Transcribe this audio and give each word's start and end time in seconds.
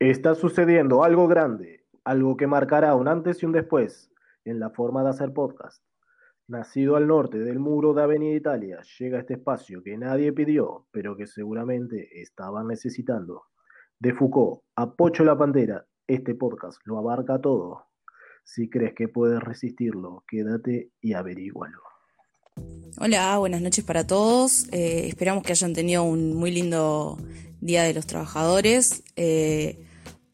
Está 0.00 0.36
sucediendo 0.36 1.02
algo 1.02 1.26
grande, 1.26 1.84
algo 2.04 2.36
que 2.36 2.46
marcará 2.46 2.94
un 2.94 3.08
antes 3.08 3.42
y 3.42 3.46
un 3.46 3.52
después 3.52 4.12
en 4.44 4.60
la 4.60 4.70
forma 4.70 5.02
de 5.02 5.10
hacer 5.10 5.32
podcast. 5.32 5.82
Nacido 6.46 6.94
al 6.94 7.08
norte 7.08 7.40
del 7.40 7.58
muro 7.58 7.94
de 7.94 8.04
Avenida 8.04 8.36
Italia, 8.36 8.78
llega 8.96 9.18
este 9.18 9.34
espacio 9.34 9.82
que 9.82 9.98
nadie 9.98 10.32
pidió, 10.32 10.86
pero 10.92 11.16
que 11.16 11.26
seguramente 11.26 12.22
estaban 12.22 12.68
necesitando. 12.68 13.46
De 13.98 14.14
Foucault 14.14 14.62
a 14.76 14.94
la 15.24 15.36
Pantera, 15.36 15.84
este 16.06 16.36
podcast 16.36 16.80
lo 16.84 16.98
abarca 16.98 17.40
todo. 17.40 17.88
Si 18.44 18.70
crees 18.70 18.94
que 18.94 19.08
puedes 19.08 19.40
resistirlo, 19.40 20.22
quédate 20.28 20.92
y 21.00 21.14
averígualo. 21.14 21.80
Hola, 23.00 23.36
buenas 23.38 23.62
noches 23.62 23.84
para 23.84 24.06
todos. 24.06 24.68
Eh, 24.72 25.08
esperamos 25.08 25.42
que 25.42 25.50
hayan 25.50 25.72
tenido 25.72 26.04
un 26.04 26.36
muy 26.36 26.52
lindo 26.52 27.18
Día 27.60 27.82
de 27.82 27.94
los 27.94 28.06
Trabajadores. 28.06 29.02
Eh, 29.16 29.86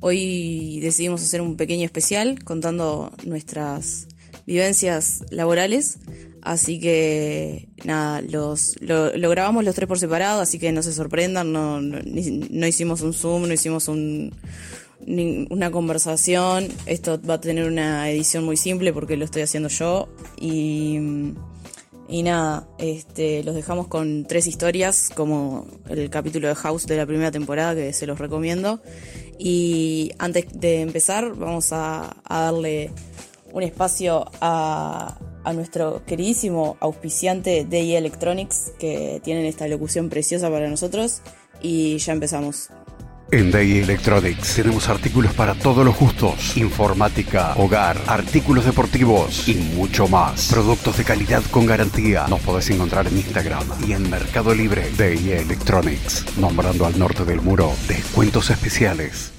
Hoy 0.06 0.80
decidimos 0.80 1.22
hacer 1.22 1.40
un 1.40 1.56
pequeño 1.56 1.86
especial 1.86 2.44
contando 2.44 3.10
nuestras 3.24 4.06
vivencias 4.46 5.24
laborales. 5.30 5.96
Así 6.42 6.78
que 6.78 7.70
nada, 7.86 8.20
los, 8.20 8.76
lo, 8.82 9.12
grabamos 9.30 9.64
los 9.64 9.74
tres 9.74 9.88
por 9.88 9.98
separado, 9.98 10.42
así 10.42 10.58
que 10.58 10.72
no 10.72 10.82
se 10.82 10.92
sorprendan, 10.92 11.54
no, 11.54 11.80
no, 11.80 12.66
hicimos 12.66 13.00
un 13.00 13.14
Zoom, 13.14 13.48
no 13.48 13.54
hicimos 13.54 13.88
un, 13.88 14.34
una 15.48 15.70
conversación. 15.70 16.68
Esto 16.84 17.18
va 17.22 17.34
a 17.34 17.40
tener 17.40 17.66
una 17.66 18.10
edición 18.10 18.44
muy 18.44 18.58
simple 18.58 18.92
porque 18.92 19.16
lo 19.16 19.24
estoy 19.24 19.40
haciendo 19.40 19.70
yo. 19.70 20.14
Y, 20.38 20.98
y 22.14 22.22
nada, 22.22 22.68
este, 22.78 23.42
los 23.42 23.56
dejamos 23.56 23.88
con 23.88 24.24
tres 24.24 24.46
historias, 24.46 25.10
como 25.12 25.66
el 25.88 26.10
capítulo 26.10 26.46
de 26.46 26.54
House 26.54 26.86
de 26.86 26.96
la 26.96 27.06
primera 27.06 27.32
temporada, 27.32 27.74
que 27.74 27.92
se 27.92 28.06
los 28.06 28.20
recomiendo. 28.20 28.80
Y 29.36 30.12
antes 30.18 30.44
de 30.52 30.82
empezar, 30.82 31.34
vamos 31.34 31.72
a, 31.72 32.14
darle 32.28 32.92
un 33.52 33.64
espacio 33.64 34.26
a, 34.40 35.18
nuestro 35.56 36.04
queridísimo 36.06 36.76
auspiciante 36.78 37.66
DI 37.68 37.96
Electronics, 37.96 38.70
que 38.78 39.20
tienen 39.24 39.44
esta 39.44 39.66
locución 39.66 40.08
preciosa 40.08 40.48
para 40.48 40.70
nosotros. 40.70 41.20
Y 41.62 41.98
ya 41.98 42.12
empezamos. 42.12 42.70
En 43.34 43.50
Day 43.50 43.78
Electronics 43.78 44.54
tenemos 44.54 44.88
artículos 44.88 45.34
para 45.34 45.56
todos 45.56 45.84
los 45.84 45.98
gustos, 45.98 46.56
informática, 46.56 47.52
hogar, 47.56 47.96
artículos 48.06 48.64
deportivos 48.64 49.48
y 49.48 49.54
mucho 49.54 50.06
más. 50.06 50.50
Productos 50.52 50.98
de 50.98 51.02
calidad 51.02 51.42
con 51.50 51.66
garantía. 51.66 52.26
Nos 52.28 52.38
podés 52.42 52.70
encontrar 52.70 53.08
en 53.08 53.16
Instagram 53.16 53.64
y 53.88 53.92
en 53.92 54.08
Mercado 54.08 54.54
Libre. 54.54 54.88
Day 54.96 55.32
Electronics, 55.32 56.24
nombrando 56.38 56.86
al 56.86 56.96
norte 56.96 57.24
del 57.24 57.40
muro 57.40 57.72
descuentos 57.88 58.50
especiales. 58.50 59.32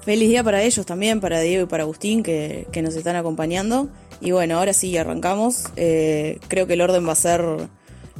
Feliz 0.00 0.30
día 0.30 0.42
para 0.42 0.62
ellos 0.62 0.86
también, 0.86 1.20
para 1.20 1.38
Diego 1.42 1.64
y 1.64 1.66
para 1.66 1.82
Agustín 1.82 2.22
que, 2.22 2.66
nos 2.82 2.94
están 2.96 3.16
acompañando. 3.16 3.90
Y 4.22 4.30
bueno, 4.30 4.56
ahora 4.56 4.72
sí 4.72 4.96
arrancamos. 4.96 5.64
Eh, 5.76 6.38
creo 6.48 6.66
que 6.66 6.72
el 6.72 6.80
orden 6.80 7.06
va 7.06 7.12
a 7.12 7.16
ser 7.16 7.44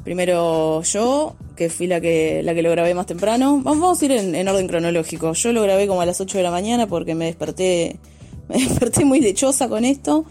Primero 0.05 0.83
yo, 0.83 1.37
que 1.55 1.71
fui 1.71 1.87
la 1.87 2.01
que, 2.01 2.43
la 2.43 2.55
que 2.55 2.63
lo 2.63 2.71
grabé 2.71 2.95
más 2.95 3.07
temprano. 3.07 3.61
Vamos, 3.63 4.03
a 4.03 4.05
ir 4.05 4.13
en, 4.13 4.49
orden 4.49 4.67
cronológico. 4.67 5.33
Yo 5.33 5.53
lo 5.53 5.63
grabé 5.63 5.87
como 5.87 6.01
a 6.01 6.07
las 6.07 6.21
8 6.21 6.39
de 6.39 6.45
la 6.45 6.51
mañana 6.51 6.87
porque 6.87 7.15
me 7.15 7.27
desperté, 7.27 8.01
me 8.49 8.57
desperté 8.59 9.05
muy 9.05 9.21
dechosa 9.21 9.69
con 9.69 9.85
esto. 9.85 10.25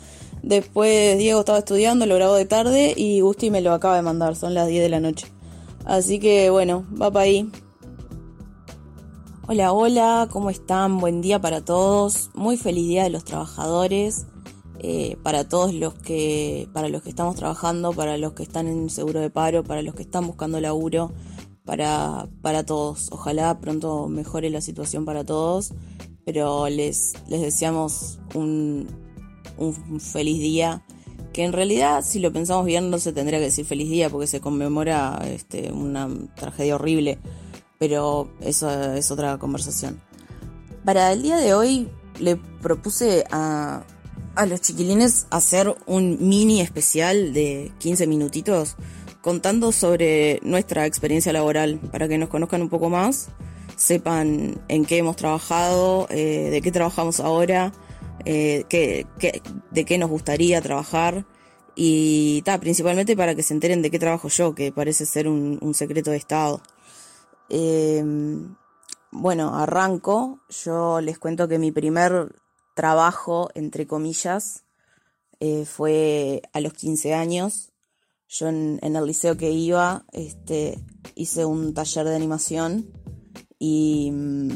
Después 0.43 1.17
Diego 1.17 1.41
estaba 1.41 1.59
estudiando, 1.59 2.05
lo 2.05 2.15
grabó 2.15 2.33
de 2.35 2.45
tarde 2.45 2.93
y 2.95 3.21
Gusti 3.21 3.51
me 3.51 3.61
lo 3.61 3.73
acaba 3.73 3.95
de 3.95 4.01
mandar, 4.01 4.35
son 4.35 4.53
las 4.53 4.67
10 4.67 4.83
de 4.83 4.89
la 4.89 4.99
noche. 4.99 5.27
Así 5.85 6.19
que 6.19 6.49
bueno, 6.49 6.85
va 6.99 7.11
para 7.11 7.25
ahí. 7.25 7.49
Hola, 9.47 9.73
hola, 9.73 10.27
¿cómo 10.31 10.49
están? 10.49 10.99
Buen 10.99 11.21
día 11.21 11.39
para 11.39 11.63
todos. 11.63 12.29
Muy 12.33 12.57
feliz 12.57 12.87
día 12.87 13.03
de 13.03 13.09
los 13.09 13.23
trabajadores. 13.23 14.25
Eh, 14.83 15.15
para 15.21 15.47
todos 15.47 15.75
los 15.75 15.93
que, 15.93 16.67
para 16.73 16.89
los 16.89 17.03
que 17.03 17.09
estamos 17.09 17.35
trabajando, 17.35 17.93
para 17.93 18.17
los 18.17 18.33
que 18.33 18.41
están 18.41 18.67
en 18.67 18.89
seguro 18.89 19.19
de 19.19 19.29
paro, 19.29 19.63
para 19.63 19.83
los 19.83 19.93
que 19.93 20.01
están 20.01 20.25
buscando 20.25 20.59
laburo, 20.59 21.11
para, 21.65 22.27
para 22.41 22.65
todos. 22.65 23.09
Ojalá 23.11 23.59
pronto 23.59 24.07
mejore 24.07 24.49
la 24.49 24.59
situación 24.59 25.05
para 25.05 25.23
todos, 25.23 25.71
pero 26.25 26.67
les, 26.67 27.13
les 27.27 27.41
deseamos 27.41 28.17
un, 28.33 28.87
un 29.57 29.99
feliz 29.99 30.39
día. 30.39 30.83
Que 31.31 31.43
en 31.43 31.53
realidad, 31.53 32.03
si 32.03 32.17
lo 32.17 32.33
pensamos 32.33 32.65
bien, 32.65 32.89
no 32.89 32.97
se 32.97 33.13
tendría 33.13 33.37
que 33.37 33.45
decir 33.45 33.65
feliz 33.65 33.87
día 33.87 34.09
porque 34.09 34.25
se 34.25 34.41
conmemora 34.41 35.21
este, 35.27 35.71
una 35.71 36.09
tragedia 36.35 36.73
horrible, 36.73 37.19
pero 37.77 38.31
eso 38.41 38.69
es 38.95 39.11
otra 39.11 39.37
conversación. 39.37 40.01
Para 40.83 41.11
el 41.11 41.21
día 41.21 41.37
de 41.37 41.53
hoy 41.53 41.87
le 42.19 42.35
propuse 42.35 43.25
a, 43.31 43.83
a 44.35 44.45
los 44.45 44.61
chiquilines 44.61 45.27
hacer 45.29 45.75
un 45.85 46.17
mini 46.19 46.61
especial 46.61 47.33
de 47.33 47.71
15 47.79 48.07
minutitos 48.07 48.75
contando 49.21 49.71
sobre 49.71 50.39
nuestra 50.43 50.85
experiencia 50.85 51.33
laboral 51.33 51.79
para 51.91 52.07
que 52.07 52.17
nos 52.17 52.29
conozcan 52.29 52.61
un 52.61 52.69
poco 52.69 52.89
más, 52.89 53.29
sepan 53.75 54.59
en 54.67 54.85
qué 54.85 54.97
hemos 54.97 55.15
trabajado, 55.15 56.07
eh, 56.09 56.49
de 56.51 56.61
qué 56.61 56.71
trabajamos 56.71 57.19
ahora, 57.19 57.71
eh, 58.25 58.65
de 59.71 59.85
qué 59.85 59.97
nos 59.97 60.09
gustaría 60.09 60.61
trabajar 60.61 61.25
y 61.75 62.41
ta, 62.43 62.59
principalmente 62.59 63.15
para 63.15 63.35
que 63.35 63.43
se 63.43 63.53
enteren 63.53 63.81
de 63.81 63.91
qué 63.91 63.99
trabajo 63.99 64.27
yo, 64.27 64.53
que 64.53 64.71
parece 64.71 65.05
ser 65.05 65.27
un, 65.27 65.73
secreto 65.73 66.11
de 66.11 66.17
Estado. 66.17 66.61
Em, 67.49 68.55
bueno, 69.11 69.55
arranco. 69.55 70.39
Yo 70.63 71.01
les 71.01 71.17
cuento 71.19 71.47
que 71.47 71.59
mi 71.59 71.71
primer 71.71 72.40
trabajo, 72.81 73.51
entre 73.53 73.85
comillas, 73.85 74.63
eh, 75.39 75.65
fue 75.65 76.41
a 76.51 76.59
los 76.61 76.73
15 76.73 77.13
años. 77.13 77.73
Yo 78.27 78.47
en, 78.47 78.79
el 78.81 79.05
liceo 79.05 79.37
que 79.37 79.51
iba 79.51 80.03
este, 80.13 80.79
hice 81.13 81.45
un 81.45 81.75
taller 81.75 82.07
de 82.07 82.15
animación 82.15 82.87
y 83.59 84.09
mm, 84.11 84.49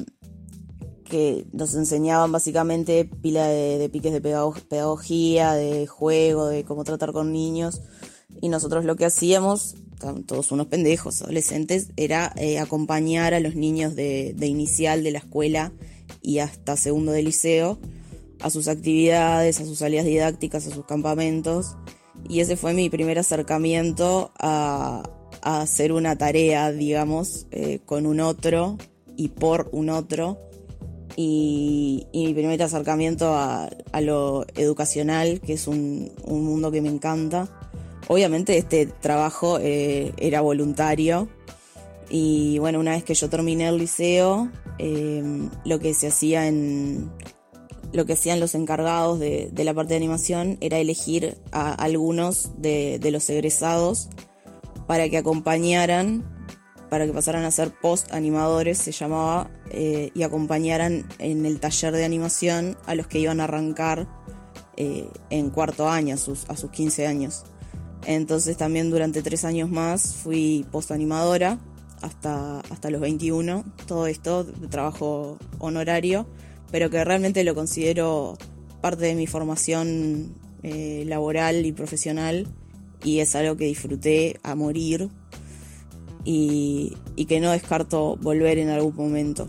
que 1.08 1.46
nos 1.54 1.76
enseñaban 1.76 2.32
básicamente 2.32 3.06
pila 3.06 3.46
de, 3.48 3.90
piques 3.94 4.12
de 4.12 4.22
pedagogía, 4.22 5.54
de 5.54 5.86
juego, 5.86 6.48
de 6.48 6.64
cómo 6.64 6.84
tratar 6.84 7.12
con 7.12 7.32
niños. 7.32 7.84
Y 8.42 8.50
nosotros 8.50 8.86
lo 8.86 8.96
que 8.96 9.06
hacíamos, 9.06 9.76
todos 10.26 10.52
unos 10.52 10.66
pendejos, 10.66 11.22
adolescentes, 11.22 11.90
era 11.96 12.34
eh, 12.38 12.58
acompañar 12.58 13.36
a 13.36 13.40
los 13.40 13.54
niños 13.54 13.96
de, 13.96 14.34
de 14.36 14.48
inicial 14.48 15.04
de 15.04 15.12
la 15.12 15.20
escuela 15.20 15.72
y 16.24 16.40
hasta 16.40 16.76
segundo 16.76 17.12
de 17.12 17.22
liceo 17.22 17.78
a 18.46 18.52
sus 18.52 18.68
actividades, 18.68 19.60
a 19.60 19.66
sus 19.66 19.80
salidas 19.80 20.06
didácticas, 20.06 20.68
a 20.68 20.70
sus 20.72 20.86
campamentos. 20.86 21.78
Y 22.30 22.42
ese 22.42 22.56
fue 22.56 22.76
mi 22.76 22.92
primer 22.92 23.18
acercamiento 23.18 24.32
a, 24.38 25.02
hacer 25.42 25.92
una 25.92 26.16
tarea, 26.16 26.72
digamos, 26.72 27.48
eh, 27.50 27.80
con 27.86 28.06
un 28.06 28.20
otro 28.20 28.78
y 29.18 29.30
por 29.30 29.70
un 29.72 29.90
otro. 29.90 30.38
Y, 31.16 32.06
mi 32.14 32.36
primer 32.36 32.62
acercamiento 32.62 33.34
a, 33.36 33.68
lo 34.02 34.46
educacional, 34.56 35.42
que 35.42 35.54
es 35.54 35.68
un, 35.68 36.12
mundo 36.28 36.70
que 36.72 36.82
me 36.82 36.90
encanta. 36.90 37.50
Obviamente 38.08 38.60
este 38.60 38.86
trabajo 38.86 39.58
eh, 39.60 40.14
era 40.18 40.42
voluntario. 40.42 41.30
Y 42.12 42.60
bueno, 42.60 42.80
una 42.80 42.92
vez 42.92 43.04
que 43.04 43.16
yo 43.16 43.28
terminé 43.28 43.68
el 43.68 43.80
liceo, 43.80 44.52
eh, 44.78 45.24
lo 45.66 45.80
que 45.80 45.96
se 45.96 46.08
hacía 46.08 46.48
en, 46.48 47.10
lo 47.96 48.06
que 48.06 48.14
hacían 48.14 48.42
los 48.42 48.56
encargados 48.56 49.20
de, 49.20 49.50
la 49.56 49.74
parte 49.74 49.94
de 49.94 49.98
animación 49.98 50.58
era 50.60 50.78
elegir 50.80 51.38
a 51.54 51.72
algunos 51.72 52.52
de, 52.58 53.00
los 53.10 53.30
egresados 53.30 54.10
para 54.86 55.08
que 55.08 55.18
acompañaran, 55.18 56.24
para 56.90 57.06
que 57.06 57.14
pasaran 57.14 57.46
a 57.46 57.52
ser 57.52 57.72
post 57.72 58.12
animadores, 58.12 58.80
se 58.80 58.92
llamaba, 58.92 59.50
eh, 59.72 60.12
y 60.14 60.24
acompañaran 60.24 61.08
en 61.20 61.46
el 61.46 61.62
taller 61.62 61.94
de 61.94 62.04
animación 62.04 62.78
a 62.86 62.96
los 62.96 63.08
que 63.08 63.20
iban 63.20 63.40
a 63.40 63.46
arrancar 63.46 64.08
eh, 64.76 65.10
en 65.30 65.50
cuarto 65.50 65.88
año, 65.88 66.16
a 66.16 66.18
sus, 66.18 66.50
a 66.50 66.58
sus 66.58 66.72
15 66.72 67.08
años. 67.08 67.46
Entonces 68.06 68.58
también 68.58 68.92
durante 68.92 69.22
tres 69.22 69.46
años 69.46 69.70
más 69.70 70.16
fui 70.16 70.66
post 70.70 70.92
animadora 70.92 71.60
hasta, 72.02 72.60
hasta 72.60 72.90
los 72.90 73.00
21, 73.00 73.64
todo 73.88 74.06
esto 74.08 74.46
trabajo 74.70 75.38
honorario 75.60 76.28
pero 76.72 76.90
que 76.90 77.04
realmente 77.04 77.44
lo 77.44 77.56
considero 77.56 78.38
parte 78.82 79.06
de 79.06 79.16
mi 79.16 79.28
formación 79.28 80.36
eh, 80.64 81.04
laboral 81.08 81.66
y 81.66 81.72
profesional 81.72 82.48
y 83.04 83.20
es 83.20 83.36
algo 83.36 83.56
que 83.56 83.66
disfruté 83.66 84.40
a 84.44 84.56
morir 84.56 85.10
y, 86.24 86.98
que 87.28 87.40
no 87.40 87.52
descarto 87.52 88.18
volver 88.18 88.58
en 88.58 88.70
algún 88.70 88.96
momento. 88.96 89.48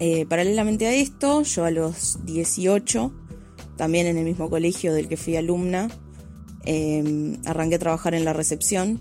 Eh, 0.00 0.26
paralelamente 0.26 0.86
a 0.86 0.94
esto, 0.94 1.42
yo 1.42 1.64
a 1.64 1.70
los 1.70 2.24
18, 2.24 3.12
también 3.76 4.06
en 4.06 4.16
el 4.16 4.24
mismo 4.24 4.48
colegio 4.48 4.94
del 4.94 5.08
que 5.08 5.16
fui 5.16 5.36
alumna, 5.36 5.88
em, 6.64 7.36
arranqué 7.44 7.76
a 7.76 7.78
trabajar 7.78 8.14
en 8.14 8.24
la 8.24 8.32
recepción, 8.32 9.00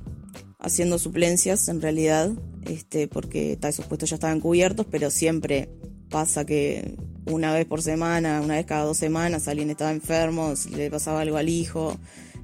haciendo 0.60 1.00
suplencias 1.00 1.70
en 1.70 1.82
realidad, 1.82 2.32
este, 2.66 3.08
porque 3.08 3.58
esos 3.62 3.86
puestos 3.86 4.10
ya 4.10 4.16
estaban 4.16 4.42
cubiertos, 4.42 4.86
pero 4.90 5.10
siempre 5.10 5.70
pasa 6.10 6.46
que 6.46 6.96
una 7.26 7.54
vez 7.54 7.66
por 7.66 7.82
semana, 7.82 8.42
una 8.42 8.56
vez 8.56 8.66
cada 8.66 8.86
dos 8.86 8.98
semanas, 8.98 9.48
alguien 9.48 9.70
estaba 9.70 9.92
enfermo, 9.92 10.54
le 10.76 10.90
pasaba 10.90 11.22
algo 11.22 11.38
al 11.38 11.50
hijo, 11.50 11.98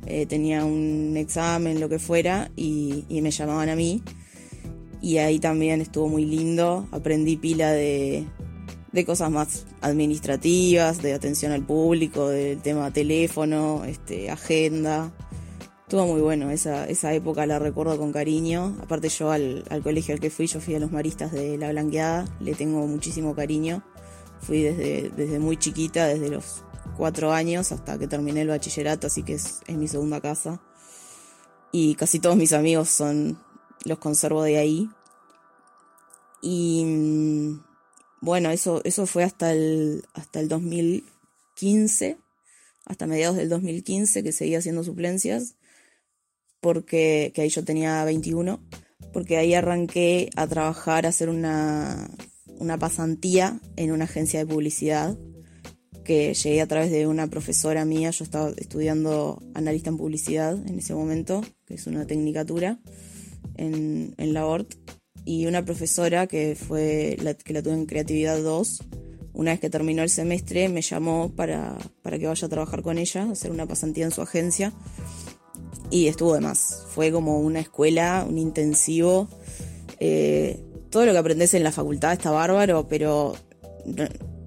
eh, 0.06 0.26
tenía 0.26 0.66
un 0.66 1.16
examen, 1.18 1.80
lo 1.80 1.90
que 1.90 2.00
fuera, 2.00 2.52
y, 2.56 3.06
me 3.10 3.32
llamaban 3.32 3.70
a 3.70 3.76
mí. 3.76 4.02
Y 5.02 5.18
ahí 5.18 5.40
también 5.40 5.82
estuvo 5.82 6.08
muy 6.08 6.26
lindo, 6.26 6.88
aprendí 6.92 7.38
pila 7.38 7.72
de, 7.72 8.26
de 8.92 9.06
cosas 9.06 9.32
más 9.32 9.66
administrativas, 9.82 11.02
de 11.02 11.14
atención 11.14 11.52
al 11.52 11.66
público, 11.66 12.30
del 12.30 12.62
tema 12.62 12.92
teléfono, 12.92 13.84
este, 13.86 14.30
agenda. 14.30 15.12
Estuvo 15.94 16.12
muy 16.12 16.22
bueno, 16.22 16.50
esa, 16.50 16.88
esa 16.88 17.14
época 17.14 17.46
la 17.46 17.60
recuerdo 17.60 18.00
con 18.00 18.12
cariño. 18.12 18.76
Aparte 18.82 19.10
yo 19.10 19.30
al, 19.30 19.64
al, 19.70 19.84
colegio 19.84 20.16
al 20.16 20.20
que 20.20 20.32
fui, 20.32 20.48
yo 20.48 20.60
fui 20.60 20.74
a 20.74 20.80
los 20.80 20.92
maristas 20.92 21.32
de 21.32 21.56
La 21.56 21.70
Blanqueada, 21.70 22.26
le 22.40 22.56
tengo 22.56 22.88
muchísimo 22.88 23.36
cariño. 23.36 23.84
Fui 24.42 24.64
desde, 24.64 25.12
desde 25.16 25.38
muy 25.38 25.56
chiquita, 25.56 26.08
desde 26.08 26.30
los 26.30 26.64
cuatro 26.98 27.32
años 27.32 27.72
hasta 27.72 28.00
que 28.00 28.08
terminé 28.08 28.42
el 28.42 28.48
bachillerato, 28.48 29.06
así 29.06 29.22
que 29.22 29.34
es, 29.34 29.62
mi 29.68 29.88
segunda 29.88 30.20
casa. 30.20 30.60
Y 31.72 31.94
casi 31.94 32.18
todos 32.20 32.38
mis 32.38 32.54
amigos 32.54 32.90
son, 32.90 33.38
los 33.86 34.00
conservo 34.00 34.42
de 34.42 34.58
ahí. 34.58 34.90
Y 36.42 36.86
mm, 36.86 37.64
bueno, 38.20 38.50
eso, 38.50 38.82
eso 38.84 39.06
fue 39.06 39.24
hasta 39.24 39.52
el, 39.52 40.06
hasta 40.16 40.40
el 40.40 40.48
2015, 40.48 42.18
hasta 42.84 43.06
mediados 43.06 43.38
del 43.38 43.50
2015 43.50 44.24
que 44.24 44.32
seguía 44.32 44.58
haciendo 44.58 44.84
suplencias, 44.84 45.54
porque 46.64 47.34
que 47.36 47.42
ahí 47.42 47.50
yo 47.50 47.66
tenía 47.66 48.04
21, 48.06 48.60
porque 49.12 49.38
ahí 49.38 49.54
arranqué 49.54 50.30
a 50.38 50.48
trabajar, 50.48 51.06
a 51.06 51.10
hacer 51.10 51.28
una, 51.28 52.10
una 52.58 52.80
pasantía 52.80 53.60
en 53.76 53.92
una 53.92 54.06
agencia 54.06 54.40
de 54.40 54.46
publicidad 54.48 55.18
que 56.06 56.34
llegué 56.34 56.62
a 56.62 56.68
través 56.68 56.90
de 56.90 57.06
una 57.06 57.28
profesora 57.28 57.84
mía, 57.84 58.12
yo 58.12 58.24
estaba 58.24 58.50
estudiando 58.58 59.44
analista 59.54 59.90
en 59.90 59.98
publicidad 59.98 60.54
en 60.54 60.80
ese 60.80 60.96
momento, 60.96 61.42
que 61.66 61.76
es 61.76 61.86
una 61.86 62.08
tecnicatura 62.08 62.80
en, 63.56 64.16
en 64.18 64.34
la 64.34 64.46
ORT, 64.46 64.74
y 65.26 65.46
una 65.48 65.66
profesora 65.66 66.28
que 66.28 66.56
fue 66.56 67.18
la 67.22 67.34
que 67.34 67.54
la 67.54 67.62
tuve 67.62 67.74
en 67.74 67.86
creatividad 67.86 68.42
2, 68.42 68.84
una 69.34 69.52
vez 69.52 69.60
que 69.60 69.70
terminó 69.70 70.02
el 70.02 70.10
semestre 70.10 70.70
me 70.70 70.82
llamó 70.82 71.34
para, 71.36 71.78
para 72.02 72.20
que 72.20 72.28
vaya 72.28 72.46
a 72.46 72.50
trabajar 72.50 72.84
con 72.84 72.98
ella, 72.98 73.30
hacer 73.32 73.52
una 73.52 73.66
pasantía 73.66 74.06
en 74.06 74.12
su 74.12 74.22
agencia, 74.22 74.74
y 75.94 76.08
estuvo 76.08 76.34
de 76.34 76.42
más, 76.42 76.88
fue 76.90 77.12
como 77.12 77.40
una 77.40 77.60
escuela, 77.60 78.26
un 78.28 78.40
intensivo. 78.40 79.28
Eh, 80.00 80.60
todo 80.90 81.06
lo 81.06 81.12
que 81.12 81.20
aprendes 81.20 81.54
en 81.54 81.64
la 81.64 81.72
facultad 81.72 82.14
está 82.14 82.32
bárbaro, 82.32 82.88
pero 82.88 83.36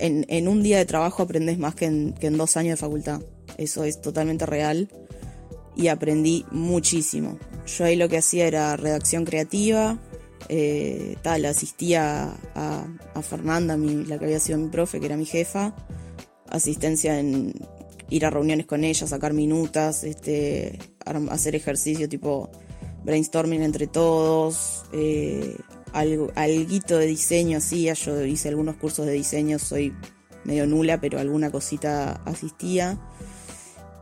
en, 0.00 0.48
un 0.48 0.62
día 0.64 0.78
de 0.78 0.84
trabajo 0.84 1.22
aprendes 1.22 1.56
más 1.56 1.76
que 1.76 1.84
en, 1.84 2.36
dos 2.36 2.56
años 2.56 2.72
de 2.72 2.76
facultad. 2.78 3.20
Eso 3.58 3.84
es 3.84 4.00
totalmente 4.00 4.44
real. 4.44 4.88
Y 5.76 5.86
aprendí 5.86 6.44
muchísimo. 6.50 7.38
Yo 7.64 7.84
ahí 7.84 7.94
lo 7.94 8.08
que 8.08 8.18
hacía 8.18 8.48
era 8.48 8.76
redacción 8.76 9.24
creativa, 9.24 10.00
eh, 10.48 11.16
tal, 11.22 11.44
asistía 11.44 12.34
a, 12.56 13.22
Fernanda, 13.22 13.76
la 13.76 14.18
que 14.18 14.24
había 14.24 14.40
sido 14.40 14.58
mi 14.58 14.68
profe, 14.68 14.98
que 14.98 15.06
era 15.06 15.16
mi 15.16 15.26
jefa, 15.26 15.76
asistencia 16.48 17.20
en 17.20 17.52
ir 18.10 18.26
a 18.26 18.30
reuniones 18.30 18.66
con 18.66 18.82
ella, 18.82 19.06
sacar 19.06 19.32
minutas, 19.32 20.02
este, 20.02 20.76
hacer 21.30 21.54
ejercicio 21.54 22.08
tipo 22.08 22.50
brainstorming 23.04 23.62
entre 23.62 23.86
todos, 23.86 24.84
eh, 24.92 25.56
algo, 25.92 26.30
alguito 26.34 26.98
de 26.98 27.06
diseño 27.06 27.58
hacía, 27.58 27.94
yo 27.94 28.24
hice 28.24 28.48
algunos 28.48 28.76
cursos 28.76 29.06
de 29.06 29.12
diseño, 29.12 29.58
soy 29.58 29.94
medio 30.44 30.66
nula, 30.66 31.00
pero 31.00 31.18
alguna 31.18 31.50
cosita 31.50 32.20
asistía. 32.24 32.98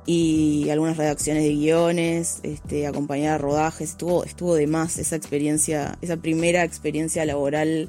Y 0.07 0.69
algunas 0.69 0.99
redacciones 0.99 1.45
de 1.45 1.55
guiones, 1.55 2.41
este, 2.43 2.87
acompañar 2.87 3.41
rodajes, 3.41 3.91
estuvo, 3.91 4.25
estuvo 4.25 4.55
de 4.55 4.67
más 4.67 4.99
esa 4.99 5.17
experiencia, 5.17 5.97
esa 6.03 6.19
primera 6.19 6.63
experiencia 6.63 7.25
laboral 7.25 7.89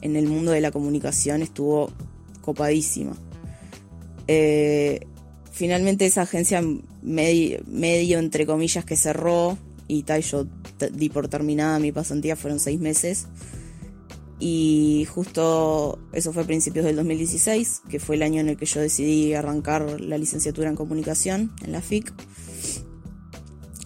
en 0.00 0.16
el 0.16 0.26
mundo 0.26 0.52
de 0.52 0.62
la 0.62 0.70
comunicación 0.70 1.42
estuvo 1.42 1.90
copadísima. 2.40 3.14
Eh, 4.26 5.00
finalmente 5.52 6.06
esa 6.06 6.22
agencia 6.22 6.62
medio, 7.02 7.60
medio, 7.66 8.18
entre 8.18 8.46
comillas 8.46 8.84
que 8.84 8.96
cerró 8.96 9.58
y 9.88 10.04
tal, 10.04 10.22
yo 10.22 10.46
di 10.92 11.08
por 11.08 11.28
terminada 11.28 11.78
mi 11.78 11.92
pasantía, 11.92 12.36
fueron 12.36 12.60
seis 12.60 12.78
meses. 12.80 13.26
Y 14.38 15.06
justo 15.10 15.98
eso 16.12 16.32
fue 16.32 16.44
a 16.44 16.46
principios 16.46 16.86
del 16.86 16.96
2016, 16.96 17.82
que 17.90 18.00
fue 18.00 18.16
el 18.16 18.22
año 18.22 18.40
en 18.40 18.48
el 18.48 18.56
que 18.56 18.64
yo 18.66 18.80
decidí 18.80 19.34
arrancar 19.34 20.00
la 20.00 20.16
licenciatura 20.16 20.70
en 20.70 20.76
comunicación 20.76 21.52
en 21.62 21.72
la 21.72 21.82
FIC. 21.82 22.12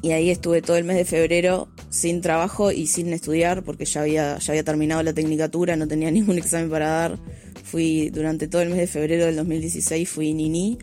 Y 0.00 0.12
ahí 0.12 0.30
estuve 0.30 0.60
todo 0.60 0.76
el 0.76 0.84
mes 0.84 0.96
de 0.96 1.06
febrero 1.06 1.68
sin 1.88 2.20
trabajo 2.20 2.70
y 2.70 2.86
sin 2.86 3.12
estudiar 3.12 3.64
porque 3.64 3.86
ya 3.86 4.02
había, 4.02 4.38
ya 4.38 4.52
había 4.52 4.62
terminado 4.62 5.02
la 5.02 5.14
tecnicatura, 5.14 5.74
no 5.76 5.88
tenía 5.88 6.10
ningún 6.12 6.38
examen 6.38 6.70
para 6.70 6.88
dar. 6.88 7.18
Fui 7.64 8.10
durante 8.10 8.46
todo 8.46 8.62
el 8.62 8.68
mes 8.68 8.78
de 8.78 8.86
febrero 8.86 9.24
del 9.24 9.36
2016, 9.36 10.08
fui 10.08 10.34
nini 10.34 10.78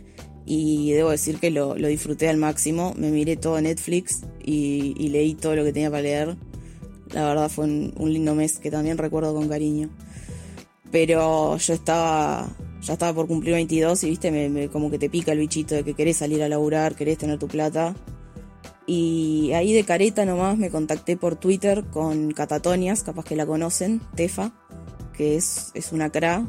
y 0.46 0.92
debo 0.92 1.12
decir 1.12 1.40
que 1.40 1.52
lo, 1.52 1.76
disfruté 1.76 2.30
al 2.30 2.38
máximo. 2.38 2.94
Me 2.98 3.12
miré 3.12 3.38
todo 3.38 3.60
Netflix 3.62 4.22
y, 4.44 5.10
leí 5.10 5.36
todo 5.36 5.56
lo 5.56 5.64
que 5.64 5.74
tenía 5.74 5.90
para 5.90 6.04
leer. 6.04 6.38
La 7.14 7.26
verdad 7.28 7.50
fue 7.50 7.66
un, 7.66 8.14
lindo 8.14 8.36
mes 8.36 8.58
que 8.60 8.72
también 8.72 8.98
recuerdo 8.98 9.34
con 9.34 9.48
cariño. 9.48 9.90
Pero 10.92 11.58
yo 11.58 11.74
estaba, 11.74 12.50
ya 12.82 12.94
estaba 12.94 13.14
por 13.14 13.28
cumplir 13.28 13.54
22 13.54 14.04
y 14.04 14.10
viste, 14.10 14.70
como 14.72 14.90
que 14.90 15.00
te 15.00 15.10
pica 15.10 15.32
el 15.32 15.40
bichito 15.40 15.76
de 15.76 15.84
que 15.84 15.94
querés 15.94 16.18
salir 16.18 16.44
a 16.44 16.50
laburar, 16.50 16.96
querés 16.96 17.18
tener 17.18 17.40
tu 17.40 17.48
plata. 17.48 17.96
Y 18.88 19.52
ahí 19.54 19.72
de 19.74 19.84
careta 19.84 20.26
nomás 20.26 20.58
me 20.58 20.70
contacté 20.70 21.16
por 21.16 21.36
Twitter 21.36 21.86
con 21.92 22.32
Catatonias, 22.32 23.04
capaz 23.04 23.24
que 23.24 23.36
la 23.38 23.46
conocen, 23.46 24.02
Tefa, 24.16 24.52
que 25.14 25.38
es, 25.38 25.72
es 25.76 25.94
una 25.94 26.10
cra, 26.10 26.46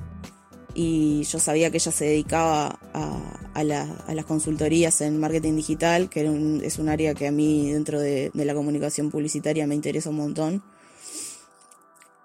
y 0.74 1.22
yo 1.24 1.38
sabía 1.38 1.70
que 1.70 1.76
ella 1.76 1.92
se 1.92 2.06
dedicaba 2.06 2.78
a, 2.94 3.64
las 3.64 4.24
consultorías 4.26 5.00
en 5.00 5.18
marketing 5.18 5.56
digital, 5.56 6.08
que 6.08 6.22
es 6.64 6.78
un 6.78 6.88
área 6.88 7.14
que 7.14 7.26
a 7.26 7.32
mí 7.32 7.70
dentro 7.72 8.00
de, 8.00 8.30
la 8.34 8.54
comunicación 8.54 9.10
publicitaria 9.10 9.66
me 9.66 9.74
interesa 9.74 10.10
un 10.10 10.16
montón. 10.16 10.62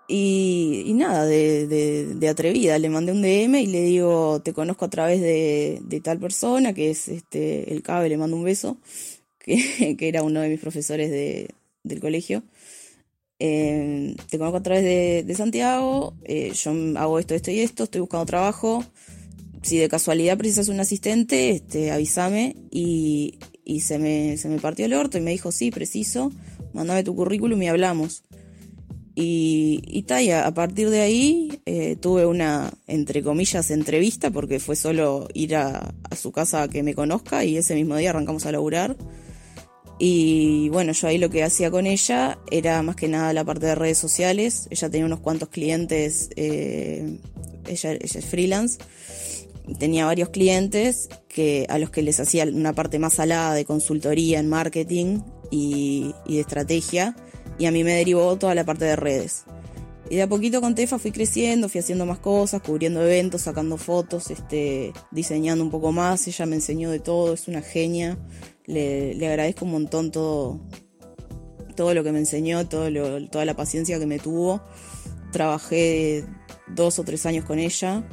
Y, 0.10 0.94
nada, 0.96 1.26
de, 1.26 2.28
atrevida, 2.30 2.80
le 2.80 2.90
mandé 2.90 3.12
un 3.12 3.22
DM 3.22 3.56
y 3.56 3.68
le 3.68 3.82
digo, 3.82 4.42
te 4.42 4.54
conozco 4.54 4.86
a 4.86 4.90
través 4.90 5.22
de, 5.22 6.02
tal 6.04 6.20
persona, 6.20 6.74
que 6.74 6.90
es 6.92 7.10
este 7.10 7.74
el 7.74 7.84
CABE, 7.84 8.10
le 8.10 8.18
mando 8.18 8.38
un 8.38 8.44
beso, 8.44 8.78
que 9.40 9.98
era 10.00 10.24
uno 10.24 10.42
de 10.42 10.50
mis 10.50 10.60
profesores 10.60 11.12
del 11.84 12.00
colegio. 12.00 12.44
Eh, 13.40 14.16
te 14.30 14.38
conozco 14.38 14.58
a 14.58 14.64
través 14.64 14.84
de, 15.26 15.36
Santiago, 15.36 16.16
eh, 16.24 16.52
yo 16.54 16.72
hago 16.98 17.20
esto, 17.20 17.36
esto 17.36 17.52
y 17.52 17.60
esto, 17.60 17.84
estoy 17.84 18.02
buscando 18.02 18.26
trabajo. 18.26 18.84
Si 19.62 19.78
de 19.78 19.90
casualidad 19.90 20.38
precisas 20.38 20.70
un 20.70 20.80
asistente, 20.80 21.52
este, 21.52 21.92
avísame. 21.92 22.56
Y, 22.72 23.38
se, 23.82 24.00
me, 24.00 24.38
se 24.38 24.48
me 24.48 24.60
partió 24.60 24.86
el 24.86 24.94
orto 24.94 25.18
y 25.18 25.22
me 25.22 25.32
dijo, 25.32 25.52
sí, 25.52 25.72
preciso, 25.72 26.32
mandame 26.74 27.04
tu 27.04 27.16
currículum 27.16 27.62
y 27.62 27.68
hablamos. 27.68 28.24
Y, 29.14 29.82
y, 29.88 30.32
a 30.32 30.54
partir 30.54 30.90
de 30.90 31.02
ahí 31.02 31.60
eh, 31.66 31.96
tuve 32.00 32.26
una, 32.26 32.72
entre 32.86 33.24
comillas, 33.24 33.72
entrevista, 33.72 34.32
porque 34.32 34.60
fue 34.60 34.76
solo 34.76 35.28
ir 35.34 35.56
a, 35.56 35.94
a 36.10 36.16
su 36.16 36.32
casa 36.32 36.64
a 36.64 36.68
que 36.68 36.84
me 36.84 36.94
conozca 36.94 37.44
y 37.44 37.58
ese 37.58 37.76
mismo 37.76 37.98
día 37.98 38.12
arrancamos 38.12 38.46
a 38.46 38.52
laburar. 38.52 38.96
Y 40.00 40.70
bueno, 40.70 40.92
yo 40.92 41.08
ahí 41.08 41.18
lo 41.18 41.30
que 41.30 41.44
hacía 41.44 41.72
con 41.72 41.88
ella 41.88 42.38
era 42.52 42.82
más 42.84 42.96
que 42.96 43.08
nada 43.08 43.34
la 43.34 43.44
parte 43.44 43.66
de 43.66 43.76
redes 43.76 43.98
sociales. 43.98 44.68
Ella 44.70 44.90
tenía 44.90 45.06
unos 45.06 45.22
cuantos 45.22 45.50
clientes, 45.50 46.30
eh, 46.36 47.18
ella, 47.66 47.94
es 47.94 48.26
freelance. 48.26 48.78
Tenía 49.80 50.06
varios 50.06 50.30
clientes 50.30 51.10
que, 51.28 51.66
a 51.70 51.80
los 51.80 51.90
que 51.90 52.02
les 52.02 52.20
hacía 52.20 52.46
una 52.46 52.74
parte 52.74 53.00
más 53.00 53.16
salada 53.16 53.54
de 53.54 53.66
consultoría 53.66 54.40
en 54.40 54.48
marketing 54.48 55.22
y, 55.50 56.14
de 56.28 56.40
estrategia. 56.40 57.16
Y 57.58 57.66
a 57.66 57.72
mí 57.72 57.84
me 57.84 57.94
derivó 57.94 58.38
toda 58.38 58.54
la 58.54 58.64
parte 58.64 58.86
de 58.86 58.96
redes. 58.96 59.46
Y 60.10 60.16
de 60.16 60.22
a 60.22 60.30
poquito 60.30 60.62
con 60.62 60.76
Tefa 60.76 61.00
fui 61.00 61.12
creciendo, 61.12 61.68
fui 61.68 61.80
haciendo 61.80 62.06
más 62.06 62.20
cosas, 62.20 62.62
cubriendo 62.62 63.02
eventos, 63.02 63.42
sacando 63.42 63.78
fotos, 63.78 64.30
este, 64.30 64.94
diseñando 65.12 65.64
un 65.64 65.72
poco 65.72 65.92
más. 65.92 66.28
Ella 66.28 66.46
me 66.46 66.56
enseñó 66.56 66.92
de 66.92 67.00
todo, 67.00 67.34
es 67.34 67.48
una 67.48 67.62
genia. 67.62 68.18
Le, 68.68 69.28
agradezco 69.28 69.66
un 69.66 69.72
montón 69.72 70.12
todo, 70.12 70.60
todo 71.76 71.94
lo 71.94 72.04
que 72.04 72.12
me 72.12 72.20
enseñó, 72.20 72.68
toda 72.68 73.46
la 73.46 73.56
paciencia 73.56 74.00
que 74.00 74.06
me 74.06 74.20
tuvo. 74.20 74.62
Trabajé 75.32 76.26
dos 76.68 77.00
o 77.00 77.04
tres 77.04 77.26
años 77.26 77.46
con 77.46 77.60
ella 77.60 78.08